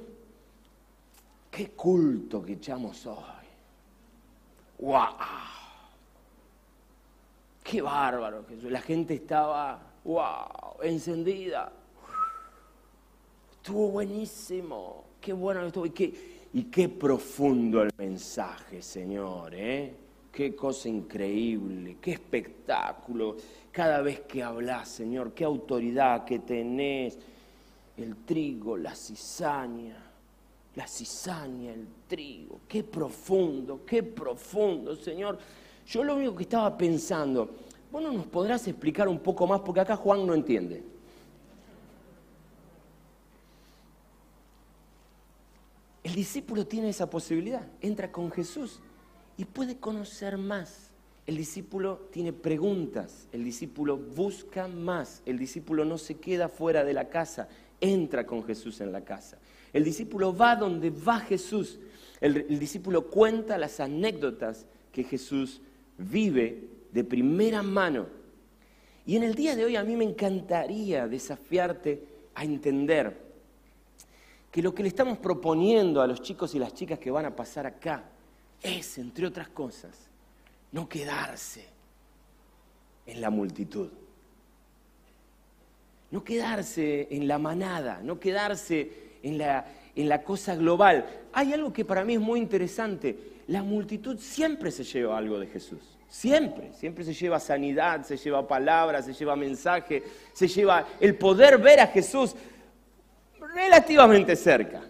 qué 1.50 1.72
culto 1.72 2.42
que 2.42 2.54
echamos 2.54 3.06
hoy. 3.06 3.16
¡Wow! 4.80 5.16
¡Qué 7.64 7.82
bárbaro! 7.82 8.46
La 8.64 8.82
gente 8.82 9.14
estaba, 9.14 9.80
¡wow! 10.04 10.82
Encendida. 10.82 11.72
Estuvo 13.52 13.90
buenísimo. 13.90 15.06
Qué 15.20 15.34
bueno 15.34 15.66
estuvo. 15.68 15.86
Y 16.54 16.64
qué 16.64 16.90
profundo 16.90 17.82
el 17.82 17.92
mensaje, 17.98 18.82
Señor. 18.82 19.54
¿eh? 19.56 19.94
Qué 20.32 20.56
cosa 20.56 20.90
increíble, 20.90 21.98
qué 22.02 22.12
espectáculo. 22.12 23.38
Cada 23.72 24.02
vez 24.02 24.22
que 24.22 24.44
hablas, 24.44 24.90
Señor, 24.90 25.34
qué 25.34 25.44
autoridad 25.44 26.26
que 26.26 26.40
tenés. 26.40 27.18
El 27.98 28.16
trigo, 28.26 28.78
la 28.78 28.96
cizaña 28.96 30.12
la 30.76 30.88
cizaña, 30.88 31.74
el 31.74 31.88
trigo, 32.08 32.62
qué 32.68 32.84
profundo, 32.84 33.82
qué 33.86 34.04
profundo, 34.04 34.96
Señor. 34.96 35.38
Yo 35.86 36.04
lo 36.04 36.16
único 36.16 36.36
que 36.36 36.44
estaba 36.44 36.78
pensando, 36.78 37.50
bueno, 37.92 38.12
nos 38.12 38.26
podrás 38.28 38.68
explicar 38.68 39.08
un 39.10 39.20
poco 39.20 39.46
más, 39.46 39.60
porque 39.62 39.82
acá 39.82 39.96
Juan 39.98 40.26
no 40.26 40.34
entiende. 40.34 40.84
El 46.12 46.16
discípulo 46.16 46.68
tiene 46.68 46.90
esa 46.90 47.10
posibilidad, 47.10 47.66
entra 47.80 48.12
con 48.12 48.32
Jesús 48.32 48.82
y 49.38 49.46
puede 49.46 49.78
conocer 49.78 50.38
más. 50.38 50.92
El 51.26 51.38
discípulo 51.38 52.10
tiene 52.12 52.34
preguntas, 52.34 53.30
el 53.32 53.46
discípulo 53.46 53.96
busca 53.96 54.68
más, 54.68 55.22
el 55.26 55.40
discípulo 55.40 55.86
no 55.86 55.98
se 55.98 56.16
queda 56.16 56.50
fuera 56.50 56.84
de 56.84 56.92
la 56.92 57.08
casa, 57.08 57.48
entra 57.80 58.26
con 58.26 58.44
Jesús 58.44 58.82
en 58.82 58.92
la 58.92 59.06
casa. 59.06 59.38
El 59.72 59.86
discípulo 59.86 60.36
va 60.36 60.58
donde 60.58 60.90
va 60.90 61.22
Jesús. 61.22 61.80
El, 62.20 62.60
discípulo 62.60 63.10
cuenta 63.10 63.58
las 63.58 63.80
anécdotas 63.80 64.66
que 64.92 65.06
Jesús 65.06 65.62
vive 65.98 66.68
de 66.92 67.06
primera 67.06 67.64
mano. 67.64 68.08
Y 69.06 69.16
en 69.16 69.24
el 69.24 69.34
día 69.34 69.56
de 69.56 69.64
hoy 69.64 69.78
a 69.78 69.84
mí 69.86 69.96
me 69.96 70.04
encantaría 70.04 71.08
desafiarte 71.08 72.04
a 72.36 72.44
entender 72.44 73.31
que 74.52 74.62
lo 74.62 74.76
que 74.76 74.84
le 74.84 74.90
estamos 74.90 75.18
proponiendo 75.18 76.02
a 76.02 76.08
los 76.08 76.22
chicos 76.22 76.54
y 76.54 76.60
las 76.60 76.74
chicas 76.74 77.00
que 77.00 77.10
van 77.10 77.26
a 77.26 77.36
pasar 77.36 77.66
acá 77.66 78.04
es, 78.62 78.98
entre 78.98 79.26
otras 79.26 79.48
cosas, 79.50 79.92
no 80.74 80.90
quedarse 80.90 81.66
en 83.06 83.22
la 83.22 83.30
multitud, 83.30 83.90
no 86.12 86.24
quedarse 86.24 87.08
en 87.10 87.28
la 87.28 87.38
manada, 87.38 88.02
no 88.04 88.20
quedarse 88.20 88.92
en 89.24 89.38
la, 89.38 89.66
en 89.96 90.10
la 90.10 90.22
cosa 90.22 90.56
global. 90.56 91.06
Hay 91.32 91.54
algo 91.54 91.72
que 91.72 91.86
para 91.86 92.04
mí 92.04 92.16
es 92.16 92.20
muy 92.20 92.40
interesante. 92.40 93.18
La 93.48 93.64
multitud 93.64 94.20
siempre 94.20 94.70
se 94.72 94.84
lleva 94.84 95.18
algo 95.18 95.40
de 95.40 95.48
Jesús. 95.48 95.80
Siempre, 96.10 96.74
siempre 96.74 97.06
se 97.06 97.14
lleva 97.14 97.40
sanidad, 97.40 98.04
se 98.04 98.18
lleva 98.18 98.46
palabras, 98.46 99.06
se 99.06 99.14
lleva 99.14 99.38
mensaje, 99.38 100.04
se 100.34 100.46
lleva 100.50 100.86
el 101.00 101.16
poder 101.16 101.58
ver 101.58 101.80
a 101.80 101.88
Jesús 101.88 102.36
relativamente 103.54 104.36
cerca. 104.36 104.82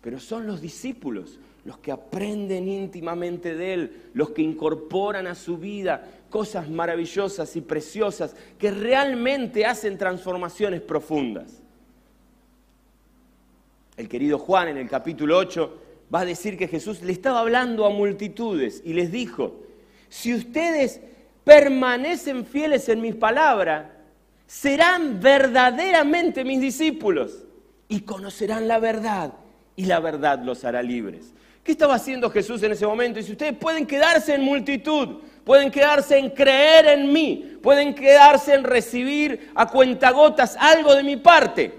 Pero 0.00 0.20
son 0.20 0.46
los 0.46 0.60
discípulos 0.60 1.38
los 1.64 1.78
que 1.78 1.92
aprenden 1.92 2.66
íntimamente 2.66 3.54
de 3.54 3.74
Él, 3.74 4.02
los 4.14 4.30
que 4.30 4.40
incorporan 4.40 5.26
a 5.26 5.34
su 5.34 5.58
vida 5.58 6.02
cosas 6.30 6.68
maravillosas 6.70 7.54
y 7.56 7.60
preciosas 7.60 8.34
que 8.58 8.70
realmente 8.70 9.66
hacen 9.66 9.98
transformaciones 9.98 10.80
profundas. 10.80 11.60
El 13.98 14.08
querido 14.08 14.38
Juan 14.38 14.68
en 14.68 14.78
el 14.78 14.88
capítulo 14.88 15.36
8 15.36 15.78
va 16.14 16.20
a 16.20 16.24
decir 16.24 16.56
que 16.56 16.68
Jesús 16.68 17.02
le 17.02 17.12
estaba 17.12 17.40
hablando 17.40 17.84
a 17.84 17.90
multitudes 17.90 18.80
y 18.84 18.94
les 18.94 19.12
dijo, 19.12 19.60
si 20.08 20.34
ustedes 20.34 21.02
permanecen 21.44 22.46
fieles 22.46 22.88
en 22.88 23.02
mis 23.02 23.14
palabras, 23.14 23.88
serán 24.46 25.20
verdaderamente 25.20 26.44
mis 26.44 26.62
discípulos 26.62 27.44
y 27.88 28.00
conocerán 28.00 28.68
la 28.68 28.78
verdad 28.78 29.32
y 29.76 29.86
la 29.86 30.00
verdad 30.00 30.40
los 30.42 30.64
hará 30.64 30.82
libres. 30.82 31.32
¿Qué 31.62 31.72
estaba 31.72 31.94
haciendo 31.94 32.30
Jesús 32.30 32.62
en 32.62 32.72
ese 32.72 32.86
momento? 32.86 33.20
Si 33.22 33.32
ustedes 33.32 33.56
pueden 33.56 33.86
quedarse 33.86 34.34
en 34.34 34.42
multitud, 34.42 35.20
pueden 35.44 35.70
quedarse 35.70 36.18
en 36.18 36.30
creer 36.30 36.86
en 36.86 37.12
mí, 37.12 37.58
pueden 37.62 37.94
quedarse 37.94 38.54
en 38.54 38.64
recibir 38.64 39.50
a 39.54 39.68
cuentagotas 39.68 40.56
algo 40.58 40.94
de 40.94 41.02
mi 41.02 41.16
parte, 41.16 41.74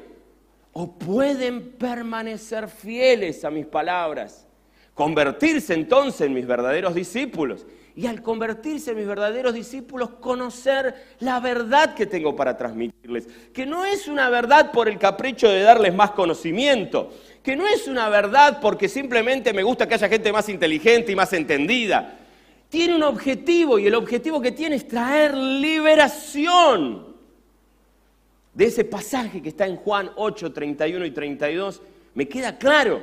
o 0.74 0.92
pueden 0.92 1.72
permanecer 1.72 2.68
fieles 2.68 3.44
a 3.44 3.50
mis 3.50 3.66
palabras, 3.66 4.46
convertirse 4.94 5.74
entonces 5.74 6.22
en 6.22 6.34
mis 6.34 6.46
verdaderos 6.46 6.94
discípulos 6.94 7.66
y 8.00 8.08
al 8.08 8.22
convertirse 8.22 8.92
en 8.92 8.98
mis 8.98 9.08
verdaderos 9.08 9.54
discípulos 9.54 10.12
conocer 10.22 10.96
la 11.20 11.42
verdad 11.42 11.96
que 11.96 12.06
tengo 12.06 12.34
para 12.34 12.56
transmitirles, 12.56 13.28
que 13.54 13.66
no 13.66 13.84
es 13.84 14.08
una 14.08 14.30
verdad 14.30 14.72
por 14.72 14.88
el 14.88 14.98
capricho 14.98 15.50
de 15.50 15.64
darles 15.64 15.94
más 15.94 16.12
conocimiento, 16.12 17.12
que 17.44 17.58
no 17.58 17.68
es 17.68 17.90
una 17.90 18.08
verdad 18.08 18.60
porque 18.62 18.88
simplemente 18.88 19.52
me 19.52 19.64
gusta 19.64 19.86
que 19.86 19.96
haya 19.96 20.08
gente 20.08 20.32
más 20.32 20.48
inteligente 20.48 21.12
y 21.12 21.16
más 21.18 21.34
entendida. 21.34 22.18
Tiene 22.70 22.96
un 22.96 23.04
objetivo 23.04 23.78
y 23.78 23.88
el 23.88 23.96
objetivo 23.96 24.40
que 24.40 24.54
tiene 24.54 24.78
es 24.78 24.88
traer 24.88 25.36
liberación 25.36 27.06
de 28.54 28.64
ese 28.64 28.86
pasaje 28.86 29.42
que 29.42 29.50
está 29.50 29.68
en 29.68 29.76
Juan 29.76 30.10
8, 30.16 30.54
31 30.54 31.06
y 31.06 31.12
32, 31.12 31.82
me 32.14 32.30
queda 32.30 32.58
claro 32.58 33.02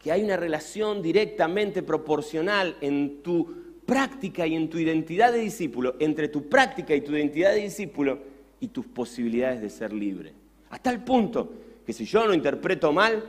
que 0.00 0.12
hay 0.12 0.22
una 0.22 0.36
relación 0.36 1.02
directamente 1.02 1.82
proporcional 1.82 2.76
en 2.80 3.20
tu 3.20 3.71
práctica 3.86 4.46
y 4.46 4.54
en 4.54 4.68
tu 4.68 4.78
identidad 4.78 5.32
de 5.32 5.40
discípulo, 5.40 5.96
entre 5.98 6.28
tu 6.28 6.48
práctica 6.48 6.94
y 6.94 7.00
tu 7.00 7.12
identidad 7.12 7.52
de 7.52 7.62
discípulo 7.62 8.18
y 8.60 8.68
tus 8.68 8.86
posibilidades 8.86 9.60
de 9.60 9.70
ser 9.70 9.92
libre. 9.92 10.32
Hasta 10.70 10.90
el 10.90 11.02
punto 11.02 11.52
que 11.84 11.92
si 11.92 12.04
yo 12.04 12.26
no 12.26 12.34
interpreto 12.34 12.92
mal, 12.92 13.24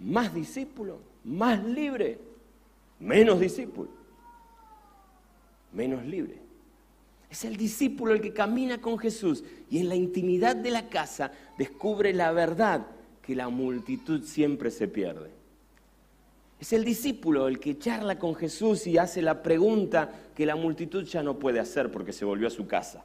más 0.00 0.34
discípulo, 0.34 0.98
más 1.24 1.62
libre, 1.64 2.18
menos 2.98 3.38
discípulo, 3.38 3.90
menos 5.72 6.04
libre. 6.04 6.38
Es 7.30 7.44
el 7.44 7.56
discípulo 7.56 8.14
el 8.14 8.20
que 8.20 8.32
camina 8.32 8.80
con 8.80 8.98
Jesús 8.98 9.44
y 9.70 9.78
en 9.78 9.88
la 9.88 9.94
intimidad 9.94 10.56
de 10.56 10.70
la 10.70 10.88
casa 10.88 11.30
descubre 11.58 12.14
la 12.14 12.32
verdad 12.32 12.86
que 13.22 13.36
la 13.36 13.50
multitud 13.50 14.22
siempre 14.22 14.70
se 14.70 14.88
pierde. 14.88 15.37
Es 16.60 16.72
el 16.72 16.84
discípulo 16.84 17.46
el 17.46 17.60
que 17.60 17.78
charla 17.78 18.18
con 18.18 18.34
Jesús 18.34 18.86
y 18.86 18.98
hace 18.98 19.22
la 19.22 19.42
pregunta 19.42 20.10
que 20.34 20.44
la 20.44 20.56
multitud 20.56 21.04
ya 21.04 21.22
no 21.22 21.38
puede 21.38 21.60
hacer 21.60 21.90
porque 21.90 22.12
se 22.12 22.24
volvió 22.24 22.48
a 22.48 22.50
su 22.50 22.66
casa. 22.66 23.04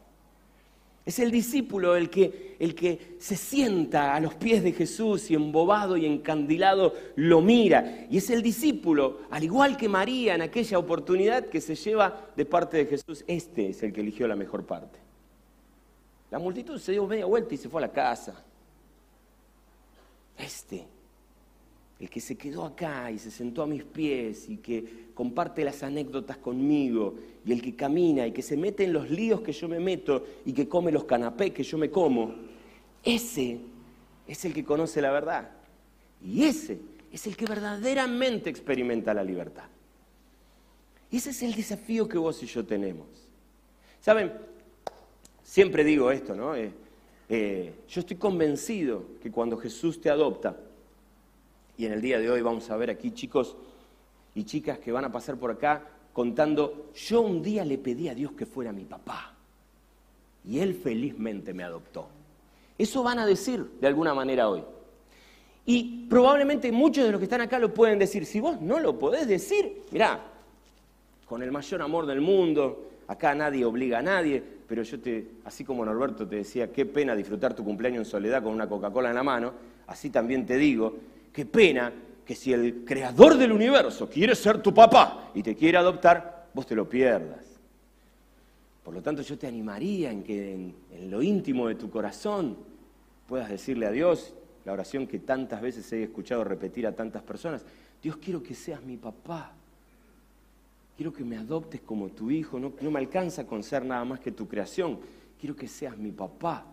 Es 1.05 1.19
el 1.19 1.31
discípulo 1.31 1.97
el 1.97 2.09
que, 2.09 2.55
el 2.59 2.73
que 2.73 3.17
se 3.19 3.35
sienta 3.35 4.15
a 4.15 4.21
los 4.21 4.35
pies 4.35 4.63
de 4.63 4.71
Jesús 4.71 5.29
y 5.29 5.35
embobado 5.35 5.97
y 5.97 6.05
encandilado 6.05 6.93
lo 7.17 7.41
mira. 7.41 8.07
Y 8.09 8.17
es 8.17 8.29
el 8.29 8.41
discípulo, 8.41 9.19
al 9.29 9.43
igual 9.43 9.75
que 9.75 9.89
María 9.89 10.33
en 10.33 10.41
aquella 10.41 10.79
oportunidad, 10.79 11.47
que 11.47 11.59
se 11.59 11.75
lleva 11.75 12.29
de 12.37 12.45
parte 12.45 12.77
de 12.77 12.85
Jesús. 12.85 13.25
Este 13.27 13.69
es 13.69 13.83
el 13.83 13.91
que 13.91 13.99
eligió 13.99 14.27
la 14.27 14.37
mejor 14.37 14.65
parte. 14.65 14.97
La 16.31 16.39
multitud 16.39 16.79
se 16.79 16.93
dio 16.93 17.05
media 17.05 17.25
vuelta 17.25 17.53
y 17.53 17.57
se 17.57 17.69
fue 17.69 17.81
a 17.83 17.87
la 17.87 17.91
casa. 17.91 18.41
Este 20.37 20.87
el 21.99 22.09
que 22.09 22.19
se 22.19 22.35
quedó 22.35 22.65
acá 22.65 23.11
y 23.11 23.17
se 23.17 23.31
sentó 23.31 23.63
a 23.63 23.67
mis 23.67 23.83
pies 23.83 24.49
y 24.49 24.57
que 24.57 25.07
comparte 25.13 25.63
las 25.63 25.83
anécdotas 25.83 26.37
conmigo, 26.37 27.15
y 27.45 27.51
el 27.51 27.61
que 27.61 27.75
camina 27.75 28.25
y 28.27 28.31
que 28.31 28.41
se 28.41 28.57
mete 28.57 28.83
en 28.83 28.93
los 28.93 29.09
líos 29.09 29.41
que 29.41 29.51
yo 29.51 29.67
me 29.67 29.79
meto 29.79 30.25
y 30.45 30.53
que 30.53 30.67
come 30.67 30.91
los 30.91 31.05
canapés 31.05 31.51
que 31.51 31.63
yo 31.63 31.77
me 31.77 31.89
como, 31.89 32.35
ese 33.03 33.59
es 34.27 34.45
el 34.45 34.53
que 34.53 34.63
conoce 34.63 35.01
la 35.01 35.11
verdad. 35.11 35.51
Y 36.21 36.43
ese 36.43 36.79
es 37.11 37.27
el 37.27 37.35
que 37.35 37.45
verdaderamente 37.45 38.49
experimenta 38.49 39.13
la 39.13 39.23
libertad. 39.23 39.65
Ese 41.11 41.29
es 41.29 41.43
el 41.43 41.53
desafío 41.53 42.07
que 42.07 42.17
vos 42.17 42.41
y 42.41 42.47
yo 42.47 42.65
tenemos. 42.65 43.07
Saben, 44.01 44.33
siempre 45.43 45.83
digo 45.83 46.11
esto, 46.11 46.35
¿no? 46.35 46.55
Eh, 46.55 46.71
Eh, 47.29 47.73
yo 47.87 48.01
estoy 48.01 48.17
convencido 48.17 49.05
que 49.21 49.31
cuando 49.31 49.57
Jesús 49.57 49.99
te 49.99 50.09
adopta, 50.09 50.57
y 51.77 51.85
en 51.85 51.93
el 51.93 52.01
día 52.01 52.19
de 52.19 52.29
hoy 52.29 52.41
vamos 52.41 52.69
a 52.69 52.77
ver 52.77 52.89
aquí 52.89 53.11
chicos 53.11 53.55
y 54.35 54.43
chicas 54.43 54.79
que 54.79 54.91
van 54.91 55.05
a 55.05 55.11
pasar 55.11 55.37
por 55.37 55.51
acá 55.51 55.83
contando, 56.13 56.89
yo 56.95 57.21
un 57.21 57.41
día 57.41 57.65
le 57.65 57.77
pedí 57.77 58.07
a 58.07 58.15
Dios 58.15 58.33
que 58.33 58.45
fuera 58.45 58.71
mi 58.71 58.83
papá 58.83 59.33
y 60.45 60.59
Él 60.59 60.75
felizmente 60.75 61.53
me 61.53 61.63
adoptó. 61.63 62.07
Eso 62.77 63.03
van 63.03 63.19
a 63.19 63.25
decir 63.25 63.65
de 63.79 63.87
alguna 63.87 64.13
manera 64.13 64.49
hoy. 64.49 64.63
Y 65.65 66.07
probablemente 66.09 66.71
muchos 66.71 67.05
de 67.05 67.11
los 67.11 67.19
que 67.19 67.25
están 67.25 67.41
acá 67.41 67.57
lo 67.57 67.73
pueden 67.73 67.97
decir. 67.97 68.25
Si 68.25 68.39
vos 68.39 68.59
no 68.59 68.79
lo 68.79 68.99
podés 68.99 69.27
decir, 69.27 69.83
mirá, 69.91 70.19
con 71.25 71.41
el 71.41 71.51
mayor 71.51 71.81
amor 71.81 72.05
del 72.05 72.19
mundo, 72.19 72.89
acá 73.07 73.33
nadie 73.33 73.63
obliga 73.63 73.99
a 73.99 74.01
nadie, 74.01 74.43
pero 74.67 74.83
yo 74.83 74.99
te, 74.99 75.25
así 75.45 75.63
como 75.63 75.85
Norberto 75.85 76.27
te 76.27 76.37
decía, 76.37 76.71
qué 76.71 76.85
pena 76.85 77.15
disfrutar 77.15 77.53
tu 77.53 77.63
cumpleaños 77.63 77.99
en 77.99 78.11
soledad 78.11 78.43
con 78.43 78.53
una 78.53 78.67
Coca-Cola 78.67 79.09
en 79.09 79.15
la 79.15 79.23
mano, 79.23 79.53
así 79.87 80.09
también 80.09 80.45
te 80.45 80.57
digo, 80.57 80.95
qué 81.33 81.45
pena 81.45 81.91
que 82.25 82.35
si 82.35 82.53
el 82.53 82.85
creador 82.85 83.37
del 83.37 83.51
universo 83.51 84.09
quiere 84.09 84.35
ser 84.35 84.61
tu 84.61 84.73
papá 84.73 85.31
y 85.33 85.43
te 85.43 85.55
quiere 85.55 85.77
adoptar, 85.77 86.47
vos 86.53 86.65
te 86.65 86.75
lo 86.75 86.87
pierdas. 86.87 87.43
Por 88.83 88.93
lo 88.93 89.01
tanto, 89.01 89.21
yo 89.21 89.37
te 89.37 89.47
animaría 89.47 90.11
en 90.11 90.23
que 90.23 90.53
en, 90.53 90.75
lo 91.09 91.21
íntimo 91.21 91.67
de 91.67 91.75
tu 91.75 91.89
corazón 91.89 92.57
puedas 93.27 93.49
decirle 93.49 93.85
a 93.85 93.91
Dios, 93.91 94.33
la 94.65 94.73
oración 94.73 95.07
que 95.07 95.19
tantas 95.19 95.61
veces 95.61 95.91
he 95.91 96.03
escuchado 96.03 96.43
repetir 96.43 96.85
a 96.87 96.95
tantas 96.95 97.23
personas, 97.23 97.65
Dios 98.01 98.17
quiero 98.17 98.43
que 98.43 98.53
seas 98.53 98.81
mi 98.83 98.97
papá, 98.97 99.53
quiero 100.95 101.13
que 101.13 101.23
me 101.23 101.37
adoptes 101.37 101.81
como 101.81 102.09
tu 102.09 102.29
hijo, 102.29 102.59
no, 102.59 102.73
no 102.79 102.91
me 102.91 102.99
alcanza 102.99 103.45
con 103.45 103.63
ser 103.63 103.85
nada 103.85 104.03
más 104.05 104.19
que 104.19 104.31
tu 104.31 104.47
creación, 104.47 104.99
quiero 105.39 105.55
que 105.55 105.67
seas 105.67 105.97
mi 105.97 106.11
papá. 106.11 106.65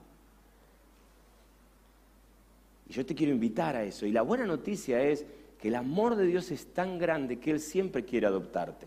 Y 2.91 2.93
yo 2.93 3.07
te 3.07 3.15
quiero 3.15 3.33
invitar 3.33 3.77
a 3.77 3.85
eso. 3.85 4.05
Y 4.05 4.13
la 4.13 4.23
buena 4.23 4.45
noticia 4.45 5.01
es 5.01 5.25
que 5.59 5.69
el 5.69 5.77
amor 5.77 6.17
de 6.17 6.27
Dios 6.27 6.51
es 6.51 6.67
tan 6.75 6.99
grande 6.99 7.39
que 7.39 7.53
Él 7.53 7.61
siempre 7.61 8.05
quiere 8.05 8.27
adoptarte. 8.27 8.87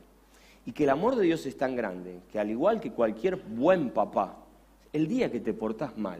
Y 0.65 0.73
que 0.73 0.83
el 0.83 0.89
amor 0.89 1.15
de 1.15 1.23
Dios 1.23 1.45
es 1.45 1.57
tan 1.57 1.75
grande 1.75 2.19
que 2.31 2.39
al 2.39 2.49
igual 2.49 2.81
que 2.81 2.91
cualquier 2.91 3.37
buen 3.37 3.91
papá, 3.91 4.45
el 4.91 5.07
día 5.07 5.31
que 5.31 5.39
te 5.39 5.53
portás 5.53 5.97
mal, 5.97 6.19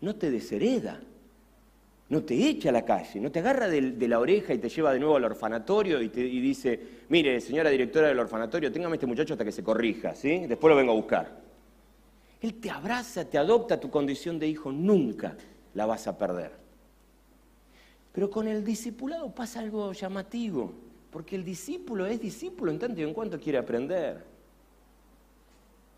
no 0.00 0.16
te 0.16 0.30
deshereda 0.30 1.00
no 2.08 2.22
te 2.22 2.34
echa 2.48 2.70
a 2.70 2.72
la 2.72 2.84
calle, 2.84 3.20
no 3.20 3.30
te 3.30 3.40
agarra 3.40 3.68
de, 3.68 4.08
la 4.08 4.18
oreja 4.18 4.54
y 4.54 4.58
te 4.58 4.70
lleva 4.70 4.92
de 4.94 4.98
nuevo 4.98 5.16
al 5.16 5.24
orfanatorio 5.24 6.00
y, 6.00 6.08
te, 6.08 6.22
dice, 6.22 6.80
mire, 7.10 7.38
señora 7.40 7.68
directora 7.68 8.08
del 8.08 8.18
orfanatorio, 8.18 8.72
téngame 8.72 8.96
este 8.96 9.06
muchacho 9.06 9.34
hasta 9.34 9.44
que 9.44 9.52
se 9.52 9.62
corrija, 9.62 10.14
¿sí? 10.14 10.46
Después 10.46 10.70
lo 10.70 10.76
vengo 10.76 10.92
a 10.92 10.94
buscar. 10.94 11.40
Él 12.40 12.54
te 12.54 12.70
abraza, 12.70 13.26
te 13.26 13.36
adopta 13.36 13.78
tu 13.78 13.90
condición 13.90 14.38
de 14.38 14.48
hijo, 14.48 14.72
nunca 14.72 15.36
la 15.74 15.84
vas 15.84 16.06
a 16.06 16.16
perder. 16.16 16.67
Pero 18.12 18.30
con 18.30 18.48
el 18.48 18.64
discipulado 18.64 19.34
pasa 19.34 19.60
algo 19.60 19.92
llamativo, 19.92 20.72
porque 21.10 21.36
el 21.36 21.44
discípulo 21.44 22.06
es 22.06 22.20
discípulo 22.20 22.70
en 22.70 22.78
tanto 22.78 23.00
y 23.00 23.04
en 23.04 23.14
cuanto 23.14 23.38
quiere 23.38 23.58
aprender. 23.58 24.24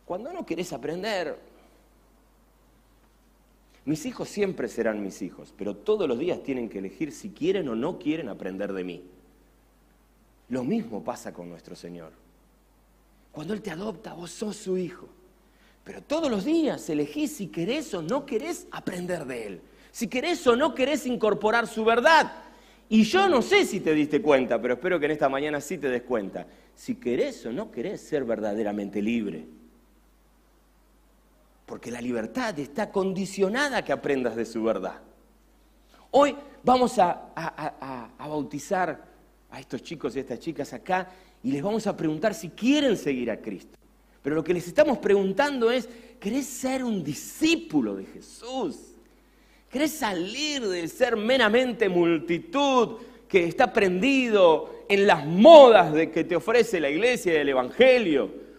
Cuando 0.05 0.33
no 0.33 0.45
querés 0.45 0.73
aprender, 0.73 1.38
mis 3.85 4.05
hijos 4.07 4.29
siempre 4.29 4.69
serán 4.69 5.02
mis 5.02 5.23
hijos, 5.23 5.55
pero 5.57 5.75
todos 5.75 6.07
los 6.09 6.19
días 6.19 6.43
tienen 6.43 6.69
que 6.69 6.79
elegir 6.79 7.12
si 7.12 7.31
quieren 7.31 7.69
o 7.69 7.75
no 7.75 7.99
quieren 7.99 8.29
aprender 8.29 8.73
de 8.73 8.85
mí. 8.85 9.02
Lo 10.49 10.64
mismo 10.64 11.02
pasa 11.02 11.33
con 11.33 11.49
nuestro 11.49 11.76
Señor. 11.76 12.12
Cuando 13.33 13.55
Él 13.55 13.62
te 13.62 13.71
adopta, 13.71 14.12
vos 14.12 14.31
sos 14.31 14.57
su 14.57 14.76
hijo. 14.76 15.09
Pero 15.85 16.02
todos 16.02 16.31
los 16.31 16.45
días 16.45 16.88
elegís 16.90 17.33
si 17.37 17.47
querés 17.47 17.95
o 17.95 18.02
no 18.02 18.26
querés 18.26 18.67
aprender 18.71 19.25
de 19.25 19.47
Él. 19.47 19.61
Si 19.92 20.09
querés 20.09 20.47
o 20.47 20.56
no 20.56 20.75
querés 20.75 21.06
incorporar 21.06 21.67
su 21.67 21.84
verdad. 21.84 22.32
Y 22.88 23.04
yo 23.04 23.28
no 23.28 23.41
sé 23.41 23.65
si 23.65 23.80
te 23.80 23.95
diste 23.95 24.21
cuenta, 24.21 24.60
pero 24.60 24.75
espero 24.75 24.99
que 24.99 25.06
en 25.06 25.12
esta 25.12 25.28
mañana 25.28 25.60
sí 25.60 25.78
te 25.78 25.88
des 25.88 26.02
cuenta. 26.02 26.47
Si 26.75 26.97
querés 26.97 27.45
o 27.47 27.52
no 27.52 27.71
querés 27.71 28.00
ser 28.00 28.25
verdaderamente 28.25 29.00
libre. 29.00 29.47
Porque 31.67 31.91
la 31.91 32.00
libertad 32.00 32.58
está 32.58 32.91
condicionada 32.91 33.78
a 33.78 33.84
que 33.84 33.93
aprendas 33.93 34.34
de 34.34 34.45
su 34.45 34.62
verdad. 34.65 35.00
Hoy 36.10 36.34
vamos 36.65 36.99
a, 36.99 38.12
bautizar 38.19 39.04
a 39.50 39.60
estos 39.60 39.82
chicos 39.82 40.15
y 40.15 40.19
a 40.19 40.23
estas 40.23 40.41
chicas 40.41 40.73
acá 40.73 41.08
y 41.43 41.52
les 41.52 41.62
vamos 41.62 41.86
a 41.86 41.97
preguntar 41.97 42.34
si 42.34 42.50
quieren 42.50 42.97
seguir 42.97 43.30
a 43.30 43.41
Cristo. 43.41 43.78
Pero 44.23 44.34
lo 44.34 44.45
que 44.45 44.52
les 44.52 44.67
estamos 44.67 44.99
preguntando 44.99 45.71
es, 45.71 45.88
¿querés 46.19 46.47
ser 46.47 46.84
un 46.84 47.02
discípulo 47.02 47.95
de 47.95 48.04
Jesús? 48.04 48.90
¿Querés 49.71 49.93
salir 49.93 50.67
del 50.67 50.89
ser 50.89 51.17
meramente 51.17 51.89
multitud 51.89 52.99
que 53.28 53.45
está 53.45 53.73
prendido 53.73 54.85
en 54.89 55.06
las 55.06 55.25
modas 55.25 55.93
de 55.93 56.11
que 56.11 56.25
te 56.25 56.37
ofrece 56.37 56.80
la 56.80 56.91
iglesia 56.91 57.35
y 57.35 57.37
el 57.37 57.49
Evangelio? 57.49 58.50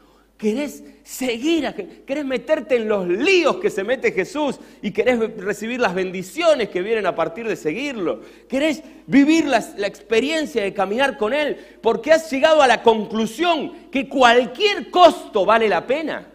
querés 0.41 0.83
seguir, 1.03 2.03
querés 2.03 2.25
meterte 2.25 2.75
en 2.75 2.89
los 2.89 3.07
líos 3.07 3.57
que 3.57 3.69
se 3.69 3.83
mete 3.83 4.11
Jesús 4.11 4.59
y 4.81 4.89
querés 4.89 5.19
recibir 5.37 5.79
las 5.79 5.93
bendiciones 5.93 6.69
que 6.69 6.81
vienen 6.81 7.05
a 7.05 7.13
partir 7.13 7.47
de 7.47 7.55
seguirlo. 7.55 8.21
Querés 8.49 8.81
vivir 9.05 9.45
la, 9.45 9.59
experiencia 9.85 10.63
de 10.63 10.73
caminar 10.73 11.15
con 11.15 11.31
Él 11.31 11.77
porque 11.79 12.11
has 12.11 12.31
llegado 12.31 12.63
a 12.63 12.67
la 12.67 12.81
conclusión 12.81 13.89
que 13.91 14.09
cualquier 14.09 14.89
costo 14.89 15.45
vale 15.45 15.69
la 15.69 15.85
pena. 15.85 16.27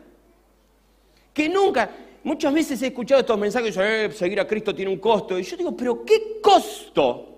Que 1.34 1.48
nunca, 1.48 1.90
muchas 2.26 2.52
veces 2.52 2.82
he 2.82 2.88
escuchado 2.88 3.20
estos 3.20 3.38
mensajes, 3.38 3.76
eh, 3.80 4.10
seguir 4.12 4.40
a 4.40 4.46
Cristo 4.46 4.74
tiene 4.74 4.90
un 4.90 4.98
costo. 4.98 5.38
Y 5.38 5.44
yo 5.44 5.56
digo, 5.56 5.76
pero 5.76 6.04
¿qué 6.04 6.40
costo? 6.42 7.28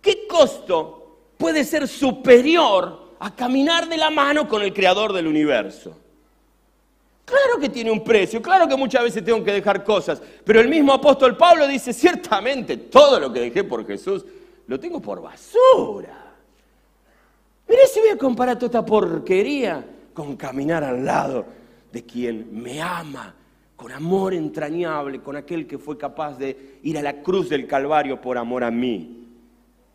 ¿Qué 0.00 0.26
costo 0.26 1.18
puede 1.36 1.64
ser 1.64 1.86
superior 1.86 3.14
a 3.20 3.34
caminar 3.36 3.86
de 3.86 3.98
la 3.98 4.08
mano 4.08 4.48
con 4.48 4.62
el 4.62 4.72
Creador 4.72 5.12
del 5.12 5.26
universo? 5.26 5.94
Claro 7.26 7.60
que 7.60 7.68
tiene 7.68 7.90
un 7.90 8.02
precio, 8.02 8.40
claro 8.40 8.66
que 8.66 8.74
muchas 8.74 9.02
veces 9.02 9.22
tengo 9.22 9.44
que 9.44 9.52
dejar 9.52 9.84
cosas, 9.84 10.22
pero 10.42 10.60
el 10.60 10.68
mismo 10.68 10.94
apóstol 10.94 11.36
Pablo 11.36 11.68
dice, 11.68 11.92
ciertamente 11.92 12.78
todo 12.78 13.20
lo 13.20 13.30
que 13.30 13.40
dejé 13.40 13.64
por 13.64 13.86
Jesús 13.86 14.24
lo 14.66 14.80
tengo 14.80 14.98
por 14.98 15.20
basura. 15.20 16.32
Mirá 17.68 17.82
si 17.92 18.00
voy 18.00 18.08
a 18.08 18.16
comparar 18.16 18.56
toda 18.56 18.66
esta 18.66 18.86
porquería 18.86 19.84
con 20.14 20.38
caminar 20.38 20.82
al 20.82 21.04
lado 21.04 21.44
de 21.92 22.02
quien 22.02 22.48
me 22.50 22.80
ama 22.80 23.34
con 23.78 23.92
amor 23.92 24.34
entrañable, 24.34 25.20
con 25.20 25.36
aquel 25.36 25.64
que 25.64 25.78
fue 25.78 25.96
capaz 25.96 26.36
de 26.36 26.80
ir 26.82 26.98
a 26.98 27.02
la 27.02 27.22
cruz 27.22 27.48
del 27.48 27.64
Calvario 27.68 28.20
por 28.20 28.36
amor 28.36 28.64
a 28.64 28.72
mí. 28.72 29.24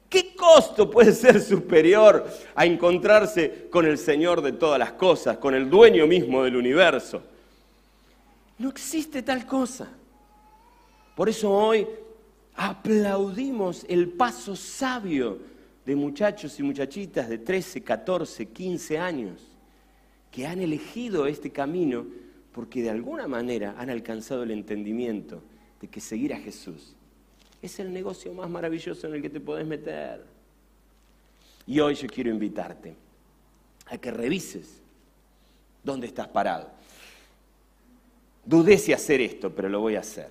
¿Qué 0.08 0.34
costo 0.34 0.90
puede 0.90 1.12
ser 1.12 1.42
superior 1.42 2.26
a 2.56 2.66
encontrarse 2.66 3.68
con 3.70 3.86
el 3.86 3.98
Señor 3.98 4.42
de 4.42 4.54
todas 4.54 4.80
las 4.80 4.94
cosas, 4.94 5.38
con 5.38 5.54
el 5.54 5.70
dueño 5.70 6.08
mismo 6.08 6.46
del 6.46 6.56
universo? 6.56 7.22
No 8.58 8.70
existe 8.70 9.22
tal 9.22 9.46
cosa. 9.46 9.90
Por 11.14 11.28
eso 11.28 11.52
hoy 11.52 11.86
aplaudimos 12.56 13.86
el 13.90 14.08
paso 14.08 14.56
sabio 14.56 15.40
de 15.86 15.94
muchachos 15.94 16.58
y 16.58 16.64
muchachitas 16.64 17.28
de 17.28 17.38
13, 17.38 17.84
14, 17.84 18.46
15 18.46 18.98
años 18.98 19.42
que 20.32 20.48
han 20.48 20.62
elegido 20.62 21.28
este 21.28 21.52
camino 21.52 22.23
porque 22.54 22.82
de 22.82 22.90
alguna 22.90 23.28
manera 23.28 23.76
han 23.78 23.90
alcanzado 23.90 24.44
el 24.44 24.52
entendimiento 24.52 25.42
de 25.82 25.88
que 25.88 26.00
seguir 26.00 26.34
a 26.34 26.38
Jesús 26.38 26.96
es 27.64 27.80
el 27.80 27.94
negocio 27.94 28.34
más 28.34 28.50
maravilloso 28.50 29.08
en 29.08 29.16
el 29.16 29.22
que 29.22 29.30
te 29.30 29.40
puedes 29.40 29.66
meter. 29.66 30.22
Y 31.66 31.80
hoy 31.80 31.96
yo 31.96 32.08
quiero 32.08 32.30
invitarte 32.30 32.94
a 33.88 33.98
que 33.98 34.12
revises 34.12 34.82
dónde 35.82 36.08
estás 36.08 36.28
parado. 36.28 36.70
Dudé 38.46 38.78
si 38.78 38.92
hacer 38.92 39.22
esto, 39.22 39.56
pero 39.56 39.70
lo 39.70 39.80
voy 39.80 39.96
a 39.96 40.02
hacer. 40.02 40.28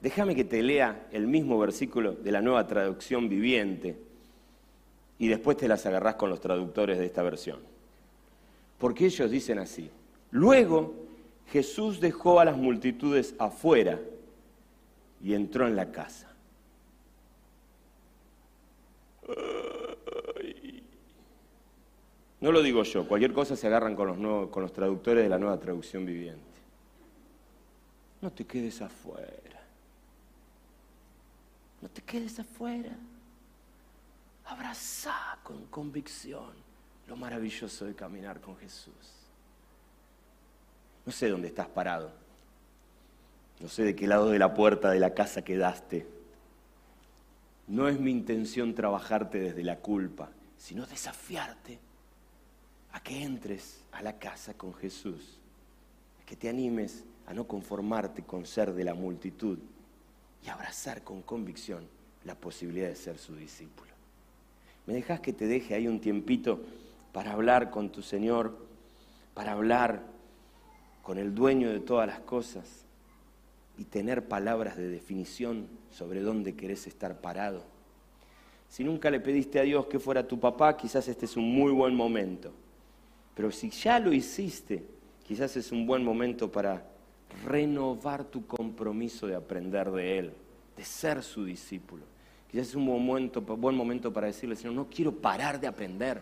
Déjame 0.00 0.34
que 0.34 0.44
te 0.44 0.60
lea 0.60 1.06
el 1.12 1.28
mismo 1.28 1.56
versículo 1.56 2.12
de 2.12 2.32
la 2.32 2.42
nueva 2.42 2.66
traducción 2.66 3.28
viviente 3.28 3.96
y 5.20 5.28
después 5.28 5.56
te 5.56 5.68
las 5.68 5.86
agarrás 5.86 6.16
con 6.16 6.30
los 6.30 6.40
traductores 6.40 6.98
de 6.98 7.06
esta 7.06 7.22
versión. 7.22 7.60
Porque 8.78 9.06
ellos 9.06 9.30
dicen 9.30 9.60
así. 9.60 9.88
Luego 10.32 11.05
Jesús 11.48 12.00
dejó 12.00 12.40
a 12.40 12.44
las 12.44 12.56
multitudes 12.56 13.34
afuera 13.38 14.00
y 15.22 15.34
entró 15.34 15.66
en 15.66 15.76
la 15.76 15.92
casa. 15.92 16.32
No 22.40 22.52
lo 22.52 22.62
digo 22.62 22.82
yo, 22.82 23.08
cualquier 23.08 23.32
cosa 23.32 23.56
se 23.56 23.66
agarran 23.66 23.96
con 23.96 24.06
los, 24.08 24.50
con 24.50 24.62
los 24.62 24.72
traductores 24.72 25.24
de 25.24 25.28
la 25.28 25.38
nueva 25.38 25.58
traducción 25.58 26.04
viviente. 26.04 26.42
No 28.20 28.30
te 28.30 28.44
quedes 28.44 28.80
afuera. 28.82 29.62
No 31.80 31.88
te 31.88 32.02
quedes 32.02 32.38
afuera. 32.38 32.92
Abraza 34.46 35.38
con 35.42 35.66
convicción 35.66 36.52
lo 37.08 37.16
maravilloso 37.16 37.84
de 37.84 37.94
caminar 37.94 38.40
con 38.40 38.56
Jesús. 38.56 39.25
No 41.06 41.12
sé 41.12 41.28
dónde 41.28 41.48
estás 41.48 41.68
parado. 41.68 42.10
No 43.60 43.68
sé 43.68 43.84
de 43.84 43.94
qué 43.94 44.08
lado 44.08 44.30
de 44.30 44.40
la 44.40 44.52
puerta 44.54 44.90
de 44.90 44.98
la 45.00 45.14
casa 45.14 45.42
quedaste. 45.42 46.06
No 47.68 47.88
es 47.88 47.98
mi 47.98 48.10
intención 48.10 48.74
trabajarte 48.74 49.38
desde 49.38 49.62
la 49.62 49.78
culpa, 49.78 50.30
sino 50.58 50.84
desafiarte 50.84 51.78
a 52.92 53.00
que 53.00 53.22
entres 53.22 53.80
a 53.92 54.02
la 54.02 54.18
casa 54.18 54.54
con 54.54 54.74
Jesús, 54.74 55.38
a 56.20 56.26
que 56.26 56.36
te 56.36 56.48
animes 56.48 57.04
a 57.26 57.34
no 57.34 57.46
conformarte 57.46 58.22
con 58.22 58.44
ser 58.44 58.72
de 58.72 58.84
la 58.84 58.94
multitud 58.94 59.58
y 60.44 60.48
abrazar 60.48 61.02
con 61.02 61.22
convicción 61.22 61.86
la 62.24 62.34
posibilidad 62.34 62.88
de 62.88 62.96
ser 62.96 63.18
su 63.18 63.34
discípulo. 63.36 63.92
¿Me 64.86 64.94
dejas 64.94 65.20
que 65.20 65.32
te 65.32 65.46
deje 65.46 65.74
ahí 65.74 65.88
un 65.88 66.00
tiempito 66.00 66.60
para 67.12 67.32
hablar 67.32 67.70
con 67.70 67.90
tu 67.90 68.02
Señor, 68.02 68.56
para 69.34 69.52
hablar 69.52 70.15
con 71.06 71.18
el 71.18 71.36
dueño 71.36 71.70
de 71.70 71.78
todas 71.78 72.08
las 72.08 72.18
cosas 72.18 72.84
y 73.78 73.84
tener 73.84 74.26
palabras 74.26 74.76
de 74.76 74.88
definición 74.88 75.68
sobre 75.88 76.20
dónde 76.20 76.56
querés 76.56 76.88
estar 76.88 77.20
parado? 77.20 77.62
Si 78.68 78.82
nunca 78.82 79.08
le 79.08 79.20
pediste 79.20 79.60
a 79.60 79.62
Dios 79.62 79.86
que 79.86 80.00
fuera 80.00 80.26
tu 80.26 80.40
papá, 80.40 80.76
quizás 80.76 81.06
este 81.06 81.26
es 81.26 81.36
un 81.36 81.48
muy 81.54 81.70
buen 81.70 81.94
momento. 81.94 82.50
Pero 83.36 83.52
si 83.52 83.70
ya 83.70 84.00
lo 84.00 84.12
hiciste, 84.12 84.84
quizás 85.24 85.56
es 85.56 85.70
un 85.70 85.86
buen 85.86 86.02
momento 86.02 86.50
para 86.50 86.84
renovar 87.44 88.24
tu 88.24 88.44
compromiso 88.44 89.28
de 89.28 89.36
aprender 89.36 89.92
de 89.92 90.18
Él, 90.18 90.32
de 90.76 90.84
ser 90.84 91.22
su 91.22 91.44
discípulo. 91.44 92.02
Quizás 92.50 92.70
es 92.70 92.74
un 92.74 92.84
buen 92.84 93.06
momento, 93.06 93.40
buen 93.42 93.76
momento 93.76 94.12
para 94.12 94.26
decirle, 94.26 94.56
Señor, 94.56 94.74
no 94.74 94.88
quiero 94.88 95.12
parar 95.12 95.60
de 95.60 95.68
aprender. 95.68 96.20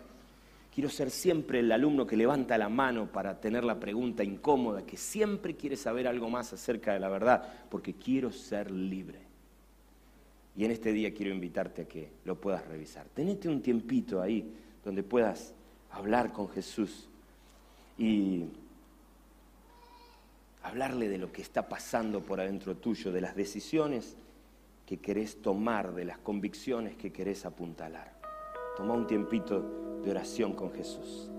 Quiero 0.75 0.91
ser 0.91 1.13
siempre 1.13 1.61
el 1.61 1.71
alumno 1.71 2.05
que 2.05 2.17
levanta 2.17 2.59
la 2.59 2.69
mano 2.69 3.07
para 3.07 3.41
tener 3.41 3.63
la 3.63 3.79
pregunta 3.79 4.25
incómoda, 4.25 4.85
que 4.85 4.97
siempre 4.97 5.55
quiere 5.55 5.77
saber 5.77 6.09
algo 6.09 6.29
más 6.29 6.53
acerca 6.53 6.93
de 6.93 6.99
la 6.99 7.09
verdad, 7.09 7.67
porque 7.71 7.95
quiero 7.95 8.33
ser 8.33 8.73
libre. 8.73 9.21
Y 10.57 10.65
en 10.65 10.73
este 10.73 10.93
día 10.93 11.15
quiero 11.15 11.33
invitarte 11.33 11.83
a 11.83 11.85
que 11.89 12.11
lo 12.25 12.41
puedas 12.41 12.67
revisar. 12.67 13.07
Tenete 13.15 13.49
un 13.49 13.63
tiempito 13.63 14.21
ahí 14.21 14.53
donde 14.85 15.05
puedas 15.05 15.55
hablar 15.93 16.33
con 16.33 16.49
Jesús 16.49 17.09
y 17.97 18.47
hablarle 20.65 21.09
de 21.09 21.19
lo 21.19 21.31
que 21.31 21.43
está 21.43 21.69
pasando 21.69 22.21
por 22.21 22.41
adentro 22.41 22.77
tuyo, 22.77 23.13
de 23.13 23.21
las 23.21 23.37
decisiones 23.37 24.17
que 24.87 24.99
querés 24.99 25.41
tomar, 25.41 25.95
de 25.95 26.05
las 26.05 26.19
convicciones 26.19 26.97
que 26.97 27.13
querés 27.13 27.47
apuntalar. 27.47 28.14
Toma 28.77 28.95
un 28.95 29.07
tiempito 29.07 29.63
de 30.03 30.11
oración 30.11 30.53
con 30.53 30.73
Jesús. 30.73 31.31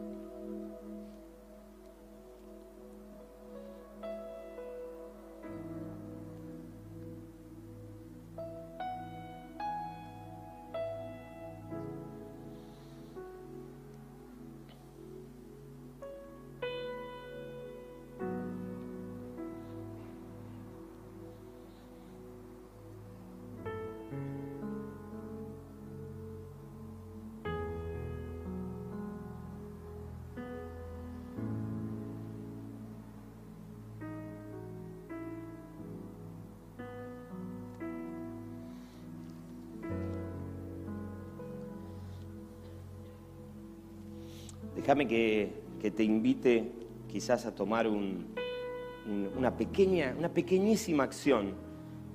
Déjame 44.75 45.07
que, 45.07 45.65
te 45.95 46.03
invite 46.03 46.71
quizás 47.07 47.45
a 47.45 47.53
tomar 47.53 47.87
una 47.87 49.55
pequeña, 49.55 50.15
una 50.17 50.33
pequeñísima 50.33 51.03
acción 51.03 51.53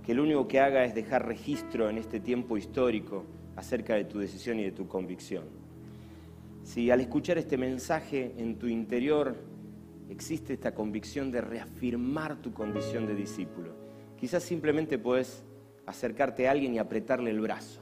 que 0.04 0.12
lo 0.12 0.24
único 0.24 0.48
que 0.48 0.58
haga 0.60 0.84
es 0.84 0.94
dejar 0.94 1.26
registro 1.26 1.88
en 1.88 1.98
este 1.98 2.18
tiempo 2.20 2.56
histórico 2.56 3.24
acerca 3.54 3.94
de 3.94 4.04
tu 4.04 4.18
decisión 4.18 4.58
y 4.58 4.64
de 4.64 4.72
tu 4.72 4.88
convicción. 4.88 5.44
Si 6.64 6.90
al 6.90 7.00
escuchar 7.00 7.38
este 7.38 7.56
mensaje 7.56 8.34
en 8.36 8.58
tu 8.58 8.66
interior 8.66 9.36
existe 10.08 10.54
esta 10.54 10.74
convicción 10.74 11.30
de 11.30 11.40
reafirmar 11.40 12.42
tu 12.42 12.52
condición 12.52 13.06
de 13.06 13.14
discípulo, 13.14 13.72
quizás 14.18 14.42
simplemente 14.42 14.98
puedes 14.98 15.44
acercarte 15.86 16.48
a 16.48 16.50
alguien 16.50 16.74
y 16.74 16.78
apretarle 16.78 17.30
el 17.30 17.40
brazo, 17.40 17.80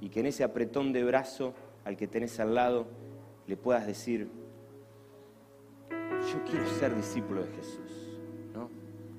y 0.00 0.08
que 0.08 0.20
en 0.20 0.26
ese 0.26 0.44
apretón 0.44 0.92
de 0.92 1.04
brazo 1.04 1.54
al 1.84 1.96
que 1.96 2.06
tenés 2.06 2.40
al 2.40 2.54
lado 2.54 2.86
le 3.50 3.56
puedas 3.56 3.84
decir, 3.84 4.30
yo 5.90 6.44
quiero 6.48 6.68
ser 6.78 6.94
discípulo 6.94 7.42
de 7.42 7.52
Jesús. 7.52 8.20
¿no? 8.54 8.70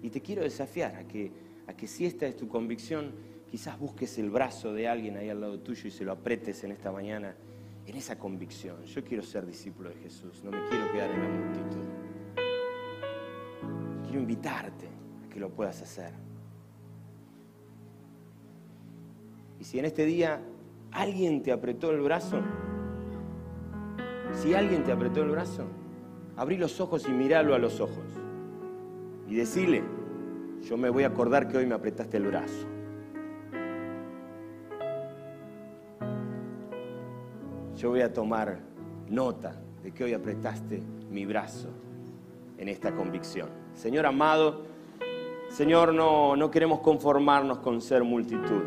Y 0.02 0.10
te 0.10 0.22
quiero 0.22 0.42
desafiar 0.42 0.96
a 0.96 1.04
que, 1.06 1.30
a 1.68 1.74
que 1.74 1.86
si 1.86 2.06
esta 2.06 2.26
es 2.28 2.38
tu 2.38 2.48
convicción, 2.48 3.14
quizás 3.50 3.78
busques 3.78 4.18
el 4.20 4.30
brazo 4.30 4.74
de 4.74 4.88
alguien 4.88 5.18
ahí 5.18 5.30
al 5.30 5.42
lado 5.42 5.60
tuyo 5.60 5.86
y 5.86 5.92
se 5.92 6.06
lo 6.06 6.14
apretes 6.14 6.64
en 6.64 6.72
esta 6.72 6.94
mañana 6.94 7.36
en 7.86 7.98
esa 7.98 8.18
convicción. 8.18 8.86
Yo 8.86 9.04
quiero 9.04 9.22
ser 9.22 9.46
discípulo 9.46 9.90
de 9.90 9.96
Jesús, 9.96 10.42
no 10.46 10.52
me 10.52 10.66
quiero 10.70 10.90
quedar 10.94 11.12
en 11.12 11.22
la 11.22 11.28
multitud. 11.28 11.88
Quiero 14.04 14.20
invitarte 14.22 14.88
a 15.26 15.30
que 15.30 15.42
lo 15.42 15.50
puedas 15.50 15.82
hacer. 15.82 16.14
Y 19.60 19.66
si 19.66 19.78
en 19.78 19.84
este 19.84 20.06
día 20.06 20.42
alguien 20.92 21.44
te 21.44 21.52
apretó 21.52 21.92
el 21.92 22.00
brazo, 22.00 22.42
si 24.34 24.54
alguien 24.54 24.84
te 24.84 24.92
apretó 24.92 25.22
el 25.24 25.32
brazo, 25.32 25.66
abrí 26.36 26.58
los 26.58 26.80
ojos 26.80 27.08
y 27.08 27.12
miralo 27.12 27.54
a 27.54 27.60
los 27.60 27.80
ojos. 27.80 28.06
Y 29.28 29.36
decirle, 29.36 29.84
yo 30.62 30.78
me 30.78 30.90
voy 30.90 31.04
a 31.04 31.08
acordar 31.08 31.48
que 31.48 31.58
hoy 31.58 31.66
me 31.66 31.76
apretaste 31.76 32.18
el 32.18 32.28
brazo. 32.28 32.68
Yo 37.76 37.90
voy 37.90 38.02
a 38.02 38.14
tomar 38.14 38.60
nota 39.10 39.56
de 39.82 39.92
que 39.92 40.04
hoy 40.04 40.14
apretaste 40.14 40.82
mi 41.10 41.26
brazo 41.26 41.70
en 42.58 42.70
esta 42.70 42.94
convicción. 42.94 43.50
Señor 43.74 44.06
amado, 44.06 44.64
Señor, 45.50 45.94
no, 45.94 46.36
no 46.36 46.52
queremos 46.52 46.80
conformarnos 46.80 47.60
con 47.60 47.82
ser 47.82 48.04
multitud. 48.04 48.64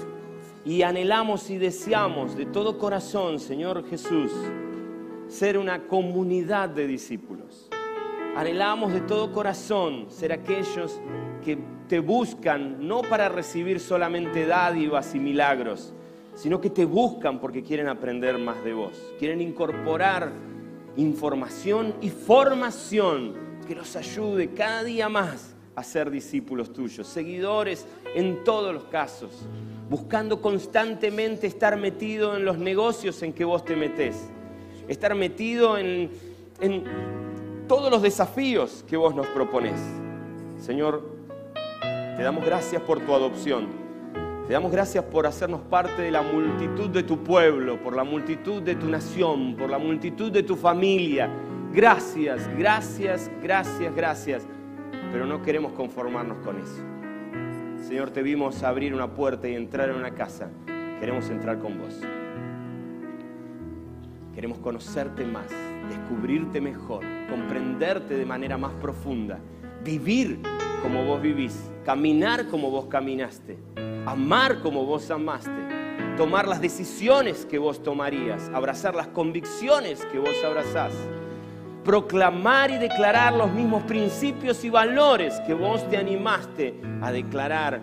Y 0.65 0.83
anhelamos 0.83 1.49
y 1.51 1.59
deseamos 1.59 2.37
de 2.37 2.47
todo 2.47 2.79
corazón, 2.79 3.39
Señor 3.39 3.87
Jesús, 3.89 4.33
ser 5.29 5.59
una 5.59 5.87
comunidad 5.87 6.69
de 6.69 6.87
discípulos. 6.87 7.69
Anhelamos 8.37 8.93
de 8.93 9.01
todo 9.01 9.33
corazón 9.33 10.07
ser 10.09 10.33
aquellos 10.33 11.01
que 11.45 11.59
te 11.89 12.01
buscan 12.01 12.87
no 12.87 13.03
para 13.03 13.29
recibir 13.29 13.79
solamente 13.79 14.47
dádivas 14.47 15.15
y 15.15 15.21
milagros, 15.21 15.95
sino 16.35 16.61
que 16.61 16.71
te 16.71 16.85
buscan 16.85 17.41
porque 17.41 17.63
quieren 17.63 17.89
aprender 17.89 18.39
más 18.39 18.63
de 18.65 18.75
vos. 18.75 19.15
Quieren 19.19 19.41
incorporar 19.41 20.33
información 20.97 21.95
y 22.01 22.11
formación 22.11 23.35
que 23.67 23.75
los 23.75 23.95
ayude 23.97 24.53
cada 24.53 24.83
día 24.83 25.09
más 25.09 25.55
a 25.77 25.83
ser 25.83 26.11
discípulos 26.11 26.73
tuyos, 26.73 27.07
seguidores 27.07 27.87
en 28.15 28.45
todos 28.45 28.75
los 28.75 28.85
casos, 28.85 29.47
buscando 29.89 30.41
constantemente 30.41 31.47
estar 31.47 31.77
metido 31.77 32.37
en 32.37 32.45
los 32.45 32.59
negocios 32.59 33.23
en 33.23 33.33
que 33.33 33.45
vos 33.45 33.65
te 33.65 33.77
metés 33.77 34.29
estar 34.89 35.15
metido 35.15 35.79
en, 35.79 36.11
todos 37.69 37.91
los 37.91 38.03
desafíos 38.03 38.85
que 38.89 38.97
vos 38.97 39.15
nos 39.15 39.27
proponés. 39.29 39.81
Señor, 40.59 41.03
te 42.17 42.23
damos 42.23 42.45
gracias 42.45 42.83
por 42.83 43.01
tu 43.01 43.15
adopción. 43.15 43.67
Te 44.47 44.53
damos 44.53 44.71
gracias 44.71 45.03
por 45.05 45.27
hacernos 45.27 45.63
parte 45.63 46.03
de 46.03 46.11
la 46.11 46.21
multitud 46.21 46.91
de 46.91 47.03
tu 47.03 47.25
pueblo, 47.25 47.83
por 47.83 47.97
la 47.97 48.05
multitud 48.05 48.61
de 48.61 48.75
tu 48.75 48.87
nación, 48.87 49.57
por 49.57 49.71
la 49.71 49.79
multitud 49.79 50.31
de 50.31 50.43
tu 50.43 50.57
familia. 50.57 51.31
Gracias, 51.73 52.47
gracias, 52.57 53.31
gracias, 53.43 53.95
gracias. 53.95 54.47
Pero 55.11 55.25
no 55.25 55.41
queremos 55.41 55.73
conformarnos 55.73 56.45
con 56.45 56.59
eso. 56.59 56.83
Señor, 57.89 58.11
te 58.11 58.23
vimos 58.23 58.63
abrir 58.63 58.95
una 58.95 59.15
puerta 59.15 59.49
y 59.49 59.55
entrar 59.55 59.89
en 59.89 59.97
una 59.97 60.15
casa. 60.15 60.51
Queremos 61.01 61.29
entrar 61.31 61.59
con 61.59 61.79
vos. 61.79 62.01
Queremos 64.45 64.63
conocerte 64.63 65.25
más, 65.25 65.47
descubrirte 65.89 66.61
mejor, 66.61 67.03
comprenderte 67.31 68.15
de 68.15 68.27
manera 68.27 68.59
más 68.59 68.73
profunda, 68.75 69.39
vivir 69.83 70.39
como 70.83 71.03
vos 71.03 71.23
vivís, 71.23 71.71
caminar 71.83 72.49
como 72.49 72.71
vos 72.71 72.85
caminaste, 72.85 73.57
amar 74.05 74.61
como 74.61 74.85
vos 74.85 75.11
amaste, 75.11 75.51
tomar 76.19 76.47
las 76.47 76.61
decisiones 76.61 77.47
que 77.47 77.57
vos 77.57 77.83
tomarías, 77.83 78.51
abrazar 78.53 78.95
las 78.95 79.07
convicciones 79.07 80.05
que 80.13 80.19
vos 80.19 80.37
abrazás, 80.45 80.93
proclamar 81.83 82.71
y 82.71 82.77
declarar 82.77 83.33
los 83.33 83.51
mismos 83.51 83.85
principios 83.85 84.63
y 84.63 84.69
valores 84.69 85.41
que 85.47 85.55
vos 85.55 85.89
te 85.89 85.97
animaste 85.97 86.79
a 87.01 87.11
declarar 87.11 87.81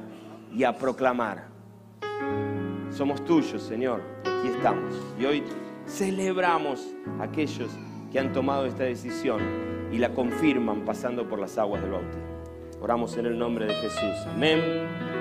y 0.53 0.63
a 0.63 0.77
proclamar. 0.77 1.47
Somos 2.91 3.25
tuyos, 3.25 3.63
Señor, 3.63 4.03
aquí 4.23 4.49
estamos. 4.49 4.93
Y 5.19 5.25
hoy 5.25 5.43
celebramos 5.91 6.93
a 7.19 7.23
aquellos 7.23 7.69
que 8.11 8.19
han 8.19 8.33
tomado 8.33 8.65
esta 8.65 8.83
decisión 8.83 9.41
y 9.91 9.97
la 9.97 10.13
confirman 10.13 10.85
pasando 10.85 11.27
por 11.27 11.39
las 11.39 11.57
aguas 11.57 11.81
del 11.81 11.91
bautismo. 11.91 12.21
Oramos 12.81 13.17
en 13.17 13.25
el 13.25 13.37
nombre 13.37 13.65
de 13.65 13.73
Jesús. 13.75 14.27
Amén 14.33 15.20